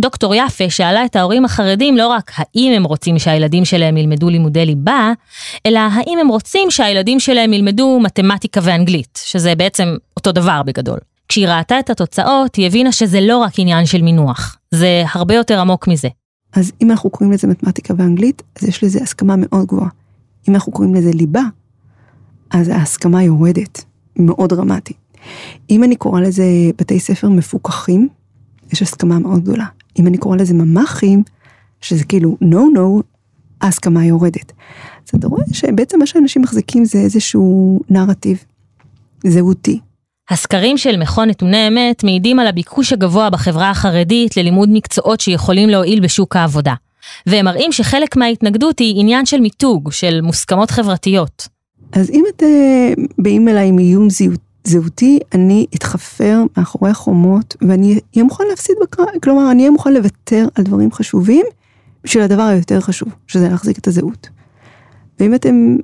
[0.00, 4.66] דוקטור יפה שאלה את ההורים החרדים לא רק האם הם רוצים שהילדים שלהם ילמדו לימודי
[4.66, 5.12] ליבה,
[5.66, 10.98] אלא האם הם רוצים שהילדים שלהם ילמדו מתמטיקה ואנגלית, שזה בעצם אותו דבר בגדול.
[11.28, 15.60] כשהיא ראתה את התוצאות, היא הבינה שזה לא רק עניין של מינוח, זה הרבה יותר
[15.60, 16.08] עמוק מזה.
[16.52, 19.88] אז אם אנחנו קוראים לזה מתמטיקה ואנגלית, אז יש לזה הסכמה מאוד גבוהה.
[20.48, 21.42] אם אנחנו קוראים לזה ליבה,
[22.50, 23.84] אז ההסכמה יורדת,
[24.16, 24.94] מאוד דרמטי.
[25.70, 26.44] אם אני קורא לזה
[26.78, 28.08] בתי ספר מפוקחים,
[28.72, 29.66] יש הסכמה מאוד גדולה.
[29.98, 31.22] אם אני קורא לזה ממ"חים,
[31.80, 33.02] שזה כאילו no no,
[33.60, 34.52] ההסכמה יורדת.
[35.08, 38.44] אז אתה רואה שבעצם מה שאנשים מחזיקים זה איזשהו נרטיב
[39.26, 39.80] זהותי.
[40.30, 46.00] הסקרים של מכון נתוני אמת מעידים על הביקוש הגבוה בחברה החרדית ללימוד מקצועות שיכולים להועיל
[46.00, 46.74] בשוק העבודה.
[47.26, 51.48] והם מראים שחלק מההתנגדות היא עניין של מיתוג, של מוסכמות חברתיות.
[51.92, 52.46] אז אם אתם
[53.18, 54.10] באים אליי עם איום
[54.68, 60.46] זהותי, אני אתחפר מאחורי החומות, ואני אהיה מוכן להפסיד בקרב, כלומר, אני אהיה מוכן לוותר
[60.54, 61.46] על דברים חשובים,
[62.04, 64.28] בשביל הדבר היותר חשוב, שזה להחזיק את הזהות.
[65.20, 65.76] ואם אתם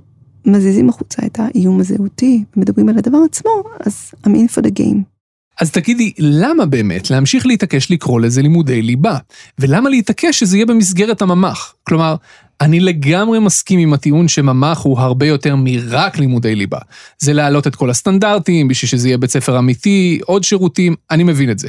[0.47, 5.13] מזיזים החוצה את האיום הזהותי, ומדברים על הדבר עצמו, אז I'm in for the game.
[5.61, 9.19] אז תגידי, למה באמת להמשיך להתעקש לקרוא לזה לימודי ליבה?
[9.59, 11.75] ולמה להתעקש שזה יהיה במסגרת הממ"ח?
[11.83, 12.17] כלומר,
[12.63, 16.79] אני לגמרי מסכים עם הטיעון שממ"ח הוא הרבה יותר מרק לימודי ליבה.
[17.19, 21.51] זה להעלות את כל הסטנדרטים, בשביל שזה יהיה בית ספר אמיתי, עוד שירותים, אני מבין
[21.51, 21.69] את זה.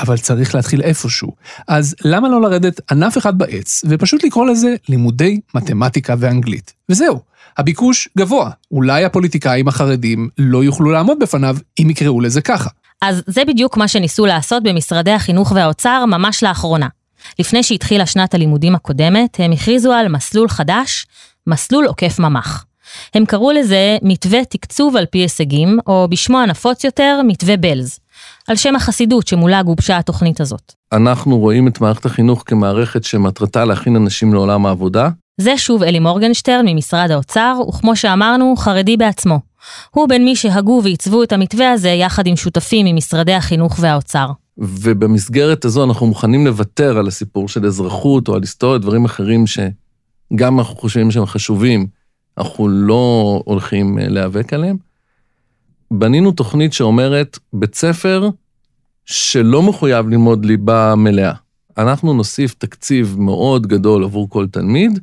[0.00, 1.32] אבל צריך להתחיל איפשהו.
[1.68, 6.72] אז למה לא לרדת ענף אחד בעץ, ופשוט לקרוא לזה לימודי מתמטיקה ואנגלית?
[6.88, 7.20] וזהו.
[7.58, 12.70] הביקוש גבוה, אולי הפוליטיקאים החרדים לא יוכלו לעמוד בפניו אם יקראו לזה ככה.
[13.02, 16.88] אז זה בדיוק מה שניסו לעשות במשרדי החינוך והאוצר ממש לאחרונה.
[17.38, 21.06] לפני שהתחילה שנת הלימודים הקודמת, הם הכריזו על מסלול חדש,
[21.46, 22.64] מסלול עוקף ממ"ח.
[23.14, 27.98] הם קראו לזה מתווה תקצוב על פי הישגים, או בשמו הנפוץ יותר, מתווה בלז.
[28.48, 30.72] על שם החסידות שמולה גובשה התוכנית הזאת.
[30.92, 35.08] אנחנו רואים את מערכת החינוך כמערכת שמטרתה להכין אנשים לעולם העבודה.
[35.40, 39.40] זה שוב אלי מורגנשטרן ממשרד האוצר, וכמו שאמרנו, חרדי בעצמו.
[39.90, 44.26] הוא בין מי שהגו ועיצבו את המתווה הזה יחד עם שותפים ממשרדי החינוך והאוצר.
[44.58, 50.58] ובמסגרת הזו אנחנו מוכנים לוותר על הסיפור של אזרחות או על היסטוריה, דברים אחרים שגם
[50.58, 51.86] אנחנו חושבים שהם חשובים,
[52.38, 54.76] אנחנו לא הולכים אה, להיאבק עליהם.
[55.90, 58.28] בנינו תוכנית שאומרת, בית ספר
[59.04, 61.32] שלא מחויב ללמוד ליבה מלאה.
[61.78, 64.98] אנחנו נוסיף תקציב מאוד גדול עבור כל תלמיד,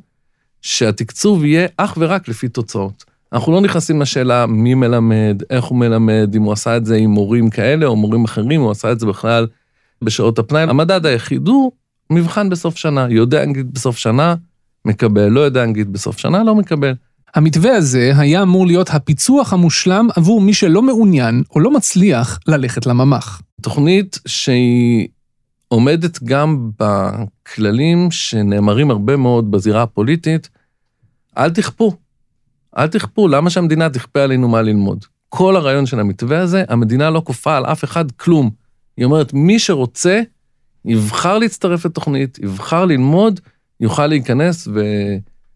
[0.62, 3.04] שהתקצוב יהיה אך ורק לפי תוצאות.
[3.32, 7.10] אנחנו לא נכנסים לשאלה מי מלמד, איך הוא מלמד, אם הוא עשה את זה עם
[7.10, 9.46] מורים כאלה או מורים אחרים, הוא עשה את זה בכלל
[10.02, 10.62] בשעות הפנאי.
[10.62, 11.72] המדד היחיד הוא
[12.10, 14.34] מבחן בסוף שנה, יודע אנגלית בסוף שנה,
[14.84, 16.94] מקבל, לא יודע אנגלית בסוף שנה, לא מקבל.
[17.34, 22.86] המתווה הזה היה אמור להיות הפיצוח המושלם עבור מי שלא מעוניין או לא מצליח ללכת
[22.86, 23.42] לממ"ח.
[23.62, 25.08] תוכנית שהיא
[25.68, 30.48] עומדת גם בכללים שנאמרים הרבה מאוד בזירה הפוליטית,
[31.38, 31.92] אל תכפו.
[32.76, 35.04] אל תכפו, למה שהמדינה תכפה עלינו מה ללמוד?
[35.28, 38.50] כל הרעיון של המתווה הזה, המדינה לא כופה על אף אחד כלום.
[38.96, 40.22] היא אומרת, מי שרוצה,
[40.84, 43.40] יבחר להצטרף לתוכנית, יבחר ללמוד,
[43.80, 44.68] יוכל להיכנס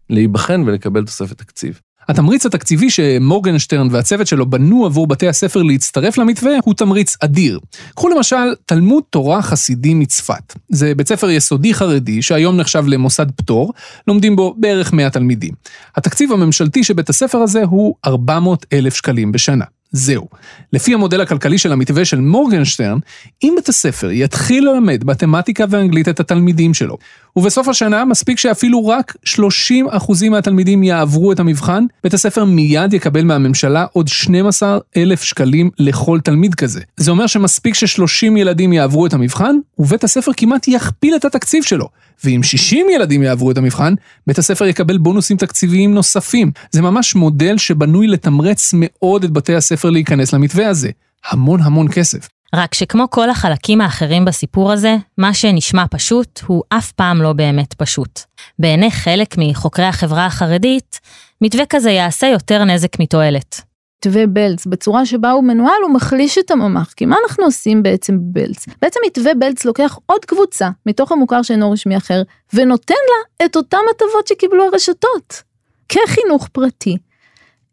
[0.09, 1.81] ולהיבחן ולקבל תוספת תקציב.
[2.09, 7.59] התמריץ התקציבי שמורגנשטרן והצוות שלו בנו עבור בתי הספר להצטרף למתווה הוא תמריץ אדיר.
[7.95, 10.53] קחו למשל תלמוד תורה חסידי מצפת.
[10.69, 13.73] זה בית ספר יסודי חרדי שהיום נחשב למוסד פטור,
[14.07, 15.51] לומדים בו בערך 100 תלמידים.
[15.95, 19.65] התקציב הממשלתי של בית הספר הזה הוא 400 אלף שקלים בשנה.
[19.91, 20.27] זהו.
[20.73, 22.97] לפי המודל הכלכלי של המתווה של מורגנשטרן,
[23.43, 26.97] אם בית הספר יתחיל ללמד מתמטיקה ואנגלית את התלמידים שלו,
[27.35, 33.85] ובסוף השנה מספיק שאפילו רק 30% מהתלמידים יעברו את המבחן, בית הספר מיד יקבל מהממשלה
[33.93, 36.81] עוד 12 אלף שקלים לכל תלמיד כזה.
[36.97, 41.87] זה אומר שמספיק ש-30 ילדים יעברו את המבחן, ובית הספר כמעט יכפיל את התקציב שלו.
[42.23, 43.93] ואם 60 ילדים יעברו את המבחן,
[44.27, 46.51] בית הספר יקבל בונוסים תקציביים נוספים.
[46.71, 50.89] זה ממש מודל שבנוי לתמרץ מאוד את בתי הספר להיכנס למתווה הזה.
[51.31, 52.27] המון המון כסף.
[52.55, 57.73] רק שכמו כל החלקים האחרים בסיפור הזה, מה שנשמע פשוט הוא אף פעם לא באמת
[57.73, 58.19] פשוט.
[58.59, 60.99] בעיני חלק מחוקרי החברה החרדית,
[61.41, 63.61] מתווה כזה יעשה יותר נזק מתועלת.
[64.05, 66.93] מתווה בלץ, בצורה שבה הוא מנוהל, הוא מחליש את הממ"ח.
[66.93, 68.65] כי מה אנחנו עושים בעצם בבלץ?
[68.81, 72.21] בעצם מתווה בלץ לוקח עוד קבוצה מתוך המוכר שאינו רשמי אחר,
[72.53, 75.43] ונותן לה את אותן הטבות שקיבלו הרשתות.
[75.89, 76.97] כחינוך פרטי.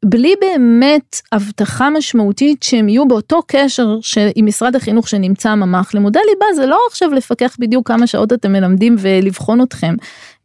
[0.05, 3.99] בלי באמת הבטחה משמעותית שהם יהיו באותו קשר
[4.35, 5.95] עם משרד החינוך שנמצא ממ"ח.
[5.95, 9.95] לימודי ליבה זה לא עכשיו לפקח בדיוק כמה שעות אתם מלמדים ולבחון אתכם,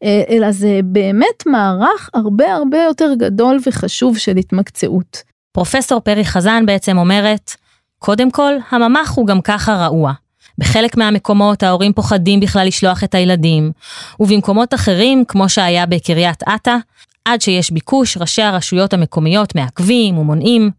[0.03, 5.23] אה, אלא זה באמת מערך הרבה הרבה יותר גדול וחשוב של התמקצעות.
[5.51, 7.51] פרופסור פרי חזן בעצם אומרת,
[7.99, 10.13] קודם כל, הממ"ח הוא גם ככה רעוע.
[10.57, 13.71] בחלק מהמקומות ההורים פוחדים בכלל לשלוח את הילדים,
[14.19, 16.75] ובמקומות אחרים, כמו שהיה בקריית אתא,
[17.25, 20.71] עד שיש ביקוש, ראשי הרשויות המקומיות מעכבים ומונעים.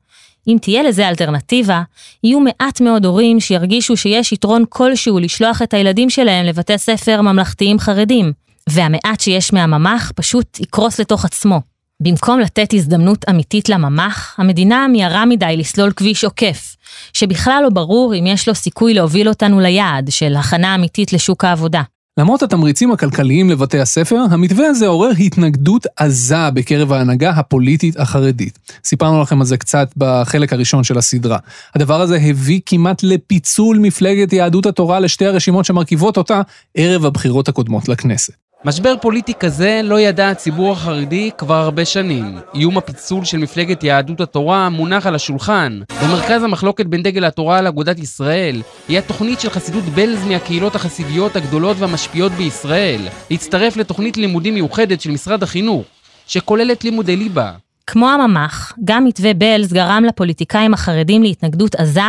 [0.48, 1.82] אם תהיה לזה אלטרנטיבה,
[2.24, 7.78] יהיו מעט מאוד הורים שירגישו שיש יתרון כלשהו לשלוח את הילדים שלהם לבתי ספר ממלכתיים
[7.78, 8.32] חרדים,
[8.68, 11.60] והמעט שיש מהממ"ח פשוט יקרוס לתוך עצמו.
[12.00, 16.76] במקום לתת הזדמנות אמיתית לממ"ח, המדינה מיהרה מדי לסלול כביש עוקף,
[17.12, 21.82] שבכלל לא ברור אם יש לו סיכוי להוביל אותנו ליעד של הכנה אמיתית לשוק העבודה.
[22.18, 28.58] למרות התמריצים הכלכליים לבתי הספר, המתווה הזה עורר התנגדות עזה בקרב ההנהגה הפוליטית החרדית.
[28.84, 31.38] סיפרנו לכם על זה קצת בחלק הראשון של הסדרה.
[31.74, 36.40] הדבר הזה הביא כמעט לפיצול מפלגת יהדות התורה לשתי הרשימות שמרכיבות אותה
[36.74, 38.43] ערב הבחירות הקודמות לכנסת.
[38.66, 42.38] משבר פוליטי כזה לא ידע הציבור החרדי כבר הרבה שנים.
[42.54, 45.80] איום הפיצול של מפלגת יהדות התורה מונח על השולחן.
[46.02, 51.76] במרכז המחלוקת בין דגל התורה לאגודת ישראל היא התוכנית של חסידות בלז מהקהילות החסידיות הגדולות
[51.80, 53.00] והמשפיעות בישראל,
[53.30, 55.84] להצטרף לתוכנית לימודים מיוחדת של משרד החינוך,
[56.26, 57.52] שכוללת לימודי ליבה.
[57.86, 62.00] כמו הממ"ח, גם מתווה בלז גרם לפוליטיקאים החרדים להתנגדות עזה,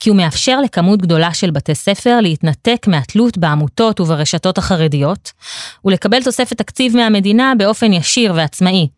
[0.00, 5.32] כי הוא מאפשר לכמות גדולה של בתי ספר להתנתק מהתלות בעמותות וברשתות החרדיות,
[5.84, 8.88] ולקבל תוספת תקציב מהמדינה באופן ישיר ועצמאי,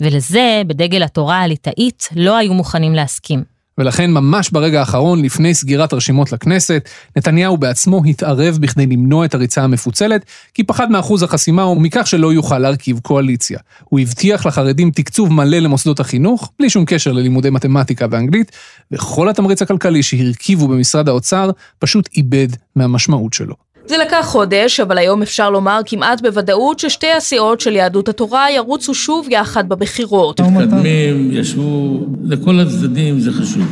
[0.00, 3.44] ולזה, בדגל התורה הליטאית, לא היו מוכנים להסכים.
[3.82, 9.62] ולכן ממש ברגע האחרון, לפני סגירת הרשימות לכנסת, נתניהו בעצמו התערב בכדי למנוע את הריצה
[9.62, 13.58] המפוצלת, כי פחד מאחוז החסימה ומכך שלא יוכל להרכיב קואליציה.
[13.84, 18.52] הוא הבטיח לחרדים תקצוב מלא למוסדות החינוך, בלי שום קשר ללימודי מתמטיקה ואנגלית,
[18.92, 23.54] וכל התמריץ הכלכלי שהרכיבו במשרד האוצר פשוט איבד מהמשמעות שלו.
[23.86, 28.94] זה לקח חודש, אבל היום אפשר לומר כמעט בוודאות ששתי הסיעות של יהדות התורה ירוצו
[28.94, 30.40] שוב יחד בבחירות.
[30.40, 33.62] מתקדמים, ישבו, לכל הצדדים זה חשוב.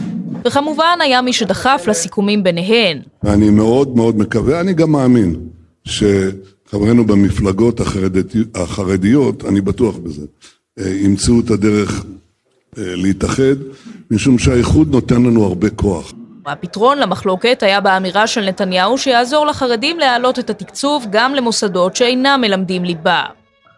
[0.44, 2.98] וכמובן היה מי שדחף לסיכומים ביניהן.
[3.22, 5.36] ואני מאוד מאוד מקווה, אני גם מאמין,
[5.84, 10.26] שחברינו במפלגות החרדיות, החרדיות, אני בטוח בזה,
[10.78, 12.04] אה, ימצאו את הדרך
[12.78, 13.56] אה, להתאחד,
[14.10, 16.12] משום שהאיחוד נותן לנו הרבה כוח.
[16.46, 22.84] הפתרון למחלוקת היה באמירה של נתניהו שיעזור לחרדים להעלות את התקצוב גם למוסדות שאינם מלמדים
[22.84, 23.22] ליבה.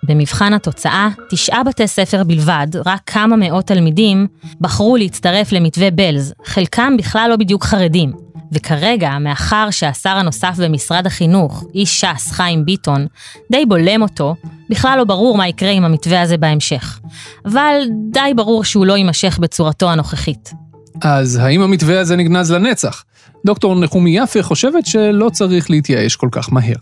[0.02, 4.26] במבחן התוצאה, תשעה בתי ספר בלבד, רק כמה מאות תלמידים,
[4.60, 8.12] בחרו להצטרף למתווה בלז, חלקם בכלל לא בדיוק חרדים.
[8.52, 13.06] וכרגע, מאחר שהשר הנוסף במשרד החינוך, איש ש"ס, חיים ביטון,
[13.52, 14.34] די בולם אותו,
[14.70, 17.00] בכלל לא ברור מה יקרה עם המתווה הזה בהמשך.
[17.44, 17.74] אבל
[18.10, 20.61] די ברור שהוא לא יימשך בצורתו הנוכחית.
[21.00, 23.04] אז האם המתווה הזה נגנז לנצח?
[23.46, 26.76] דוקטור נחומי יפה חושבת שלא צריך להתייאש כל כך מהר.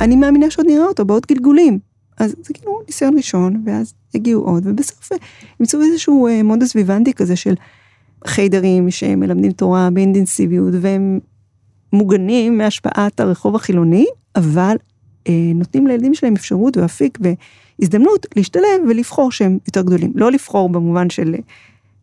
[0.00, 1.78] אני מאמינה שעוד נראה אותו בעוד גלגולים.
[2.18, 5.12] אז זה כאילו ניסיון ראשון, ואז יגיעו עוד, ובסוף
[5.60, 7.54] ימצאו איזשהו אה, מודוס ויוונדי כזה של
[8.26, 11.18] חיידרים שמלמדים תורה באינטנסיביות, והם
[11.92, 14.76] מוגנים מהשפעת הרחוב החילוני, אבל
[15.28, 20.12] אה, נותנים לילדים שלהם אפשרות ואפיק והזדמנות להשתלב ולבחור שהם יותר גדולים.
[20.14, 21.34] לא לבחור במובן של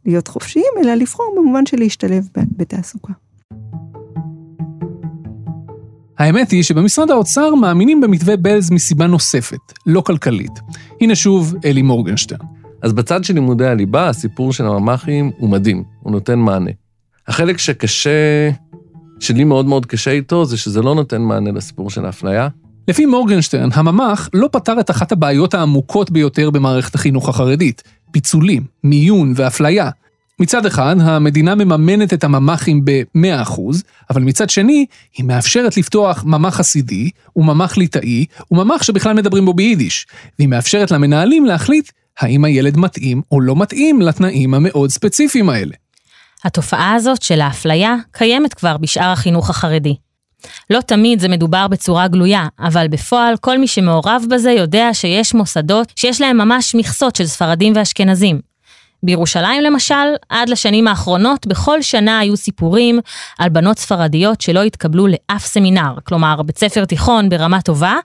[0.06, 2.28] להיות חופשיים, אלא לבחור במובן של להשתלב
[2.58, 3.14] בתעסוקה.
[6.18, 10.60] האמת היא שבמשרד האוצר מאמינים במתווה בלז מסיבה נוספת, לא כלכלית.
[11.02, 12.40] הנה שוב אלי מורגנשטיין.
[12.82, 16.72] אז בצד של לימודי הליבה, הסיפור של הממ"חים הוא מדהים, הוא נותן מענה.
[17.28, 18.50] החלק שקשה,
[19.20, 22.48] שלי מאוד מאוד קשה איתו, זה שזה לא נותן מענה לסיפור של האפליה.
[22.88, 27.84] לפי מורגנשטרן, הממ"ח לא פתר את אחת הבעיות העמוקות ביותר במערכת החינוך החרדית,
[28.14, 29.90] פיצולים, מיון ואפליה.
[30.40, 33.62] מצד אחד, המדינה מממנת את הממ"חים ב-100%,
[34.10, 34.86] אבל מצד שני,
[35.18, 40.06] היא מאפשרת לפתוח ממ"ח חסידי, וממ"ח ליטאי, וממ"ח שבכלל מדברים בו ביידיש,
[40.40, 45.74] והיא מאפשרת למנהלים להחליט האם הילד מתאים או לא מתאים לתנאים המאוד ספציפיים האלה.
[46.44, 49.96] התופעה הזאת של האפליה קיימת כבר בשאר החינוך החרדי.
[50.70, 55.92] לא תמיד זה מדובר בצורה גלויה, אבל בפועל כל מי שמעורב בזה יודע שיש מוסדות
[55.96, 58.54] שיש להם ממש מכסות של ספרדים ואשכנזים.
[59.04, 63.00] בירושלים למשל, עד לשנים האחרונות, בכל שנה היו סיפורים
[63.40, 67.96] על בנות ספרדיות שלא התקבלו לאף סמינר, כלומר בית ספר תיכון ברמה טובה,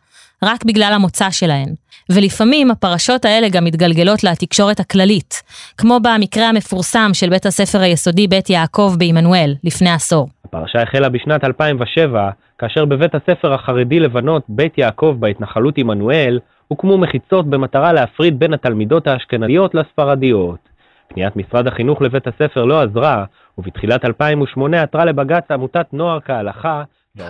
[0.42, 1.74] רק בגלל המוצא שלהן.
[2.12, 5.42] ולפעמים הפרשות האלה גם מתגלגלות לתקשורת הכללית,
[5.76, 10.28] כמו במקרה המפורסם של בית הספר היסודי בית יעקב בעמנואל, לפני עשור.
[10.44, 16.38] הפרשה החלה בשנת 2007, כאשר בבית הספר החרדי לבנות בית יעקב בהתנחלות עמנואל,
[16.68, 20.68] הוקמו מחיצות במטרה להפריד בין התלמידות האשכנזיות לספרדיות.
[21.08, 23.24] פניית משרד החינוך לבית הספר לא עזרה,
[23.58, 26.82] ובתחילת 2008 עתרה לבג"ץ עמותת נוער כהלכה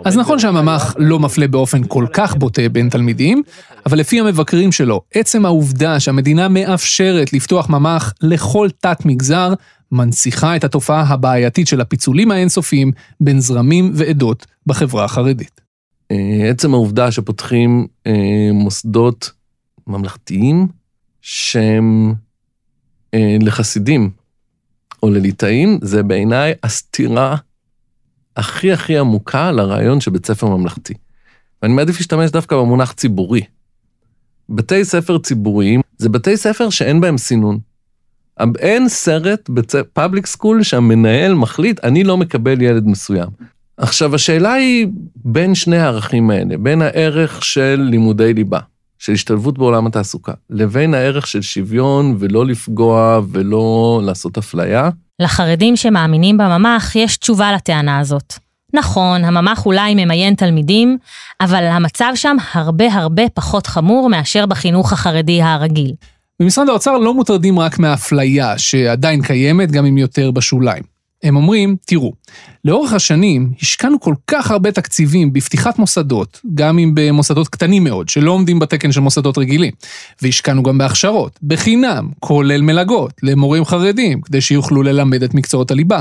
[0.04, 3.42] אז נכון שהממ"ח לא מפלה באופן כל כך בוטה בין תלמידים,
[3.86, 9.54] אבל לפי המבקרים שלו, עצם העובדה שהמדינה מאפשרת לפתוח ממ"ח לכל תת מגזר,
[9.92, 15.60] מנציחה את התופעה הבעייתית של הפיצולים האינסופיים בין זרמים ועדות בחברה החרדית.
[16.10, 18.12] אה, עצם העובדה שפותחים אה,
[18.52, 19.32] מוסדות
[19.86, 20.68] ממלכתיים
[21.22, 22.14] שהם
[23.14, 24.10] אה, לחסידים
[25.02, 27.36] או לליטאים, זה בעיניי הסתירה
[28.38, 30.94] הכי הכי עמוקה לרעיון של בית ספר ממלכתי.
[31.62, 33.42] ואני מעדיף להשתמש דווקא במונח ציבורי.
[34.48, 37.58] בתי ספר ציבוריים זה בתי ספר שאין בהם סינון.
[38.58, 43.28] אין סרט בפאבליק סקול שהמנהל מחליט, אני לא מקבל ילד מסוים.
[43.76, 44.86] עכשיו, השאלה היא
[45.16, 48.58] בין שני הערכים האלה, בין הערך של לימודי ליבה,
[48.98, 54.90] של השתלבות בעולם התעסוקה, לבין הערך של שוויון ולא לפגוע ולא לעשות אפליה.
[55.20, 58.34] לחרדים שמאמינים בממ"ח יש תשובה לטענה הזאת.
[58.74, 60.98] נכון, הממ"ח אולי ממיין תלמידים,
[61.40, 65.92] אבל המצב שם הרבה הרבה פחות חמור מאשר בחינוך החרדי הרגיל.
[66.42, 70.97] במשרד האוצר לא מוטרדים רק מהאפליה, שעדיין קיימת, גם אם יותר בשוליים.
[71.22, 72.12] הם אומרים, תראו,
[72.64, 78.30] לאורך השנים השקענו כל כך הרבה תקציבים בפתיחת מוסדות, גם אם במוסדות קטנים מאוד, שלא
[78.30, 79.72] עומדים בתקן של מוסדות רגילים,
[80.22, 86.00] והשקענו גם בהכשרות, בחינם, כולל מלגות, למורים חרדים, כדי שיוכלו ללמד את מקצועות הליבה.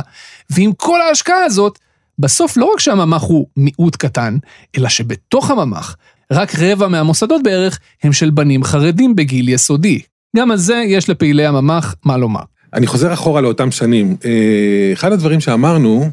[0.50, 1.80] ועם כל ההשקעה הזאת,
[2.20, 4.38] בסוף לא רק שהממ"ח הוא מיעוט קטן,
[4.78, 5.96] אלא שבתוך הממ"ח,
[6.32, 10.00] רק רבע מהמוסדות בערך הם של בנים חרדים בגיל יסודי.
[10.38, 12.42] גם על זה יש לפעילי הממ"ח מה לומר.
[12.74, 14.16] אני חוזר אחורה לאותם שנים.
[14.26, 16.10] אה, אחד הדברים שאמרנו,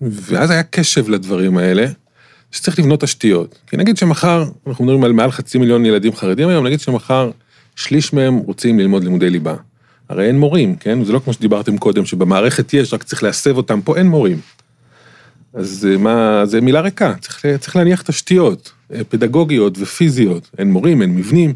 [0.00, 1.86] ואז היה קשב לדברים האלה,
[2.50, 3.58] שצריך לבנות תשתיות.
[3.66, 7.30] כי נגיד שמחר, אנחנו מדברים על מעל חצי מיליון ילדים חרדים היום, נגיד שמחר
[7.76, 9.54] שליש מהם רוצים ללמוד לימודי ליבה.
[10.08, 11.04] הרי אין מורים, כן?
[11.04, 14.40] זה לא כמו שדיברתם קודם, שבמערכת יש, רק צריך להסב אותם, פה אין מורים.
[15.54, 21.02] אז אה, מה, זה מילה ריקה, צריך, צריך להניח תשתיות אה, פדגוגיות ופיזיות, אין מורים,
[21.02, 21.54] אין מבנים.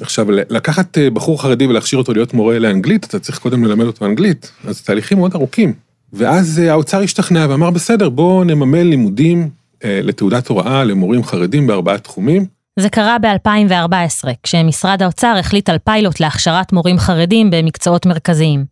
[0.00, 4.04] עכשיו, לקחת אה, בחור חרדי ולהכשיר אותו להיות מורה לאנגלית, אתה צריך קודם ללמד אותו
[4.04, 5.72] אנגלית, אז תהליכים מאוד ארוכים.
[6.12, 9.50] ואז אה, האוצר השתכנע ואמר, בסדר, בואו נממן לימודים
[9.84, 12.46] אה, לתעודת הוראה למורים חרדים בארבעה תחומים.
[12.78, 18.64] זה קרה ב-2014, כשמשרד האוצר החליט על פיילוט להכשרת מורים חרדים במקצועות מרכזיים.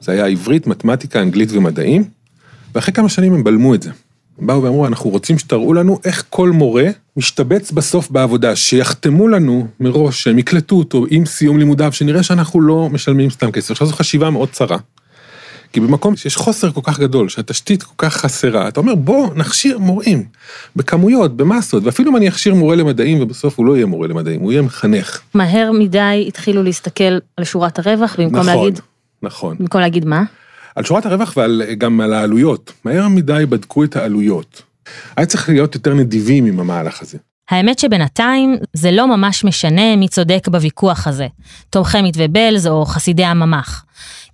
[0.00, 2.04] זה היה עברית, מתמטיקה, אנגלית ומדעים,
[2.74, 3.90] ואחרי כמה שנים הם בלמו את זה.
[4.38, 10.22] באו ואמרו, אנחנו רוצים שתראו לנו איך כל מורה משתבץ בסוף בעבודה, שיחתמו לנו מראש,
[10.22, 13.70] שהם יקלטו אותו עם סיום לימודיו, שנראה שאנחנו לא משלמים סתם כסף.
[13.70, 14.78] עכשיו זו חשיבה מאוד צרה.
[15.72, 19.78] כי במקום שיש חוסר כל כך גדול, שהתשתית כל כך חסרה, אתה אומר, בוא נכשיר
[19.78, 20.24] מורים,
[20.76, 24.52] בכמויות, במסות, ואפילו אם אני אכשיר מורה למדעים, ובסוף הוא לא יהיה מורה למדעים, הוא
[24.52, 25.20] יהיה מחנך.
[25.34, 28.80] מהר מדי התחילו להסתכל על שורת הרווח, במקום נכון, להגיד...
[29.22, 29.56] נכון.
[29.58, 30.24] במקום להגיד מה?
[30.76, 32.72] על שורת הרווח וגם על העלויות.
[32.84, 34.62] מהר מדי בדקו את העלויות.
[35.16, 37.18] היה צריך להיות יותר נדיבים עם המהלך הזה.
[37.50, 41.26] האמת שבינתיים זה לא ממש משנה מי צודק בוויכוח הזה,
[41.70, 43.84] תומכי מתווה בלז או חסידי הממ"ח.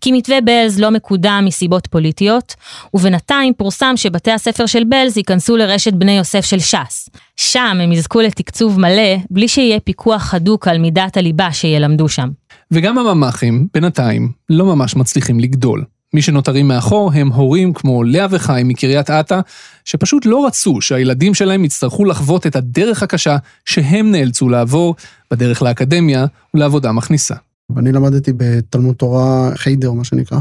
[0.00, 2.54] כי מתווה בלז לא מקודם מסיבות פוליטיות,
[2.94, 7.08] ובינתיים פורסם שבתי הספר של בלז ייכנסו לרשת בני יוסף של ש"ס.
[7.36, 12.28] שם הם יזכו לתקצוב מלא, בלי שיהיה פיקוח הדוק על מידת הליבה שילמדו שם.
[12.70, 15.84] וגם הממ"חים, בינתיים, לא ממש מצליחים לגדול.
[16.14, 19.40] מי שנותרים מאחור הם הורים כמו לאה וחיים מקריית אתא,
[19.84, 24.94] שפשוט לא רצו שהילדים שלהם יצטרכו לחוות את הדרך הקשה שהם נאלצו לעבור
[25.30, 27.34] בדרך לאקדמיה ולעבודה מכניסה.
[27.70, 30.38] ואני למדתי בתלמוד תורה חיידר, מה שנקרא,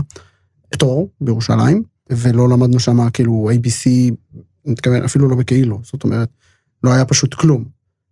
[0.70, 3.88] פטור בירושלים, ולא למדנו שם כאילו ABC,
[4.66, 6.30] אני מתכוון, אפילו לא בכאילו, זאת אומרת,
[6.84, 7.64] לא היה פשוט כלום.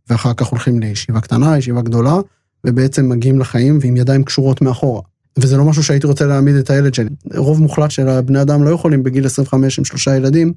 [0.09, 2.15] ואחר כך הולכים לישיבה קטנה, ישיבה גדולה,
[2.63, 5.01] ובעצם מגיעים לחיים ועם ידיים קשורות מאחורה.
[5.37, 7.09] וזה לא משהו שהייתי רוצה להעמיד את הילד שלי.
[7.35, 10.53] רוב מוחלט של הבני אדם לא יכולים בגיל 25 עם שלושה ילדים,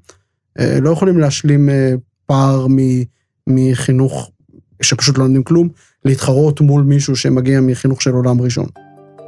[0.58, 1.94] אה, לא יכולים להשלים אה,
[2.26, 2.66] פער
[3.46, 4.30] מחינוך
[4.82, 5.68] שפשוט לא לומדים כלום,
[6.04, 8.66] להתחרות מול מישהו שמגיע מחינוך של עולם ראשון.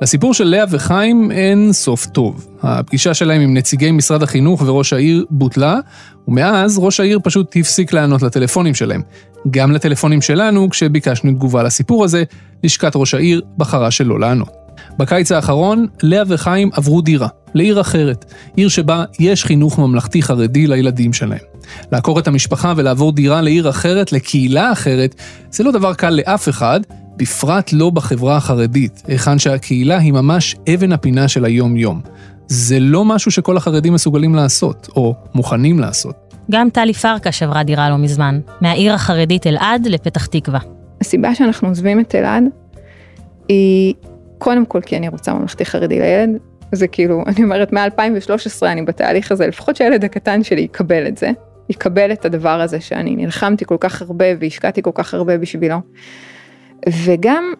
[0.03, 2.46] לסיפור של לאה וחיים אין סוף טוב.
[2.62, 5.80] הפגישה שלהם עם נציגי משרד החינוך וראש העיר בוטלה,
[6.28, 9.03] ומאז ראש העיר פשוט הפסיק לענות לטלפונים שלהם.
[9.51, 12.24] גם לטלפונים שלנו, כשביקשנו תגובה לסיפור הזה,
[12.64, 14.58] לשכת ראש העיר בחרה שלא לענות.
[14.99, 21.12] בקיץ האחרון, לאה וחיים עברו דירה, לעיר אחרת, עיר שבה יש חינוך ממלכתי חרדי לילדים
[21.12, 21.39] שלהם.
[21.93, 25.14] לעקור את המשפחה ולעבור דירה לעיר אחרת, לקהילה אחרת,
[25.51, 26.81] זה לא דבר קל לאף אחד,
[27.16, 32.01] בפרט לא בחברה החרדית, היכן שהקהילה היא ממש אבן הפינה של היום-יום.
[32.47, 36.14] זה לא משהו שכל החרדים מסוגלים לעשות, או מוכנים לעשות.
[36.51, 40.61] גם טלי פרקש עברה דירה לא מזמן, מהעיר החרדית אלעד לפתח תקווה.
[41.01, 42.45] הסיבה שאנחנו עוזבים את אלעד
[43.49, 43.95] היא
[44.39, 46.39] קודם כל כי אני רוצה ממלכתי חרדי לילד,
[46.72, 51.30] זה כאילו, אני אומרת, מ-2013 אני בתהליך הזה, לפחות שהילד הקטן שלי יקבל את זה,
[51.68, 55.76] יקבל את הדבר הזה שאני נלחמתי כל כך הרבה והשקעתי כל כך הרבה בשבילו.
[56.89, 57.53] וגם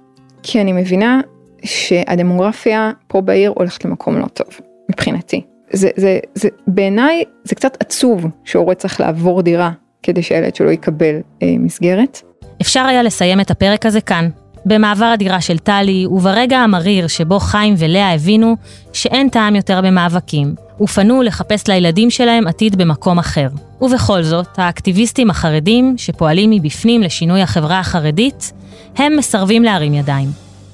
[0.43, 1.21] כי אני מבינה
[1.65, 4.49] שהדמוגרפיה פה בעיר הולכת למקום לא טוב,
[4.91, 5.43] מבחינתי.
[5.73, 9.71] זה, זה, זה, בעיניי זה קצת עצוב שהורה צריך לעבור דירה
[10.03, 12.23] כדי שהילד שלו יקבל אה, מסגרת.
[12.63, 14.29] אפשר היה לסיים את הפרק הזה כאן,
[14.67, 18.57] במעבר הדירה של טלי, וברגע המריר שבו חיים ולאה הבינו
[18.93, 23.49] שאין טעם יותר במאבקים, ופנו לחפש לילדים שלהם עתיד במקום אחר.
[23.81, 28.53] ובכל זאת, האקטיביסטים החרדים, שפועלים מבפנים לשינוי החברה החרדית,
[28.97, 30.29] הם מסרבים להרים ידיים.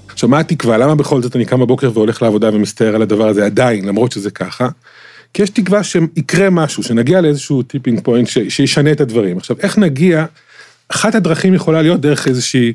[0.08, 0.78] עכשיו, מה התקווה?
[0.78, 4.30] למה בכל זאת אני קם בבוקר והולך לעבודה ומסתער על הדבר הזה עדיין, למרות שזה
[4.30, 4.68] ככה?
[5.34, 9.36] כי יש תקווה שיקרה משהו, שנגיע לאיזשהו tipping point שישנה את הדברים.
[9.36, 10.24] עכשיו, איך נגיע?
[10.88, 12.72] אחת הדרכים יכולה להיות דרך איזושהי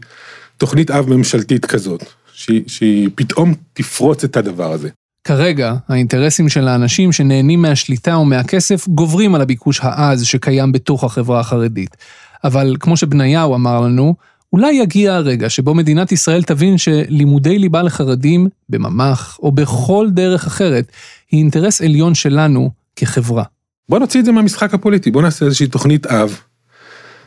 [0.59, 2.03] תוכנית אב ממשלתית כזאת,
[2.33, 4.89] שהיא, שהיא פתאום תפרוץ את הדבר הזה.
[5.23, 11.97] כרגע, האינטרסים של האנשים שנהנים מהשליטה ומהכסף גוברים על הביקוש העז שקיים בתוך החברה החרדית.
[12.43, 14.15] אבל כמו שבניהו אמר לנו,
[14.53, 20.91] אולי יגיע הרגע שבו מדינת ישראל תבין שלימודי ליבה לחרדים, בממ"ח או בכל דרך אחרת,
[21.31, 23.43] היא אינטרס עליון שלנו כחברה.
[23.89, 26.39] בוא נוציא את זה מהמשחק הפוליטי, בוא נעשה איזושהי תוכנית אב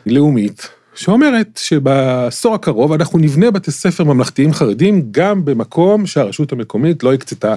[0.05, 7.13] לאומית, שאומרת שבעשור הקרוב אנחנו נבנה בתי ספר ממלכתיים חרדים גם במקום שהרשות המקומית לא
[7.13, 7.55] הקצתה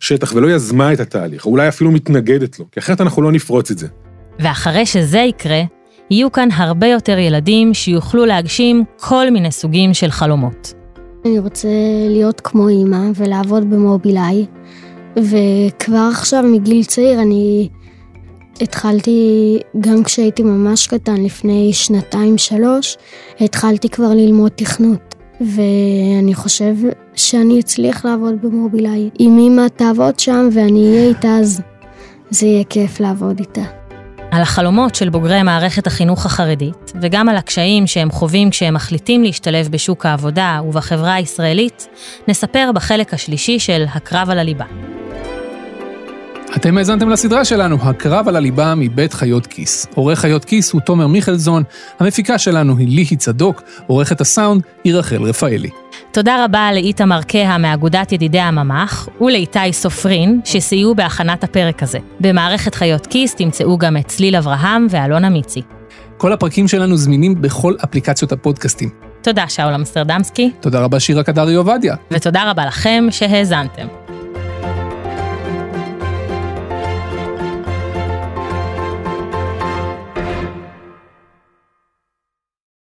[0.00, 3.70] שטח ולא יזמה את התהליך, או אולי אפילו מתנגדת לו, כי אחרת אנחנו לא נפרוץ
[3.70, 3.86] את זה.
[4.38, 5.62] ואחרי שזה יקרה,
[6.10, 10.74] יהיו כאן הרבה יותר ילדים שיוכלו להגשים כל מיני סוגים של חלומות.
[11.24, 11.68] אני רוצה
[12.08, 14.46] להיות כמו אימא ולעבוד במובילאיי,
[15.16, 17.68] וכבר עכשיו מגיל צעיר אני
[18.60, 22.96] התחלתי, גם כשהייתי ממש קטן, לפני שנתיים-שלוש,
[23.40, 25.14] התחלתי כבר ללמוד תכנות.
[25.40, 26.74] ואני חושב
[27.14, 29.10] שאני אצליח לעבוד במובילאיי.
[29.20, 31.60] אם אמא תעבוד שם ואני אהיה איתה, אז
[32.30, 33.62] זה יהיה כיף לעבוד איתה.
[34.30, 39.68] על החלומות של בוגרי מערכת החינוך החרדית, וגם על הקשיים שהם חווים כשהם מחליטים להשתלב
[39.68, 41.88] בשוק העבודה ובחברה הישראלית,
[42.28, 44.64] נספר בחלק השלישי של הקרב על הליבה.
[46.56, 49.86] אתם האזנתם לסדרה שלנו, הקרב על הליבה מבית חיות כיס.
[49.94, 51.62] עורך חיות כיס הוא תומר מיכלזון,
[52.00, 55.70] המפיקה שלנו היא ליהי צדוק, עורכת הסאונד היא רחל רפאלי.
[56.12, 61.98] תודה רבה לאיתמר קהה מאגודת ידידי הממ"ח, ולאיתי סופרין, שסייעו בהכנת הפרק הזה.
[62.20, 65.62] במערכת חיות כיס תמצאו גם את צליל אברהם ואלונה מיצי.
[66.16, 68.90] כל הפרקים שלנו זמינים בכל אפליקציות הפודקאסטים.
[69.22, 70.50] תודה שאול אמסטרדמסקי.
[70.60, 71.96] תודה רבה שירה קדרי עובדיה.
[72.10, 74.07] ותודה רבה לכם שהאזנתם.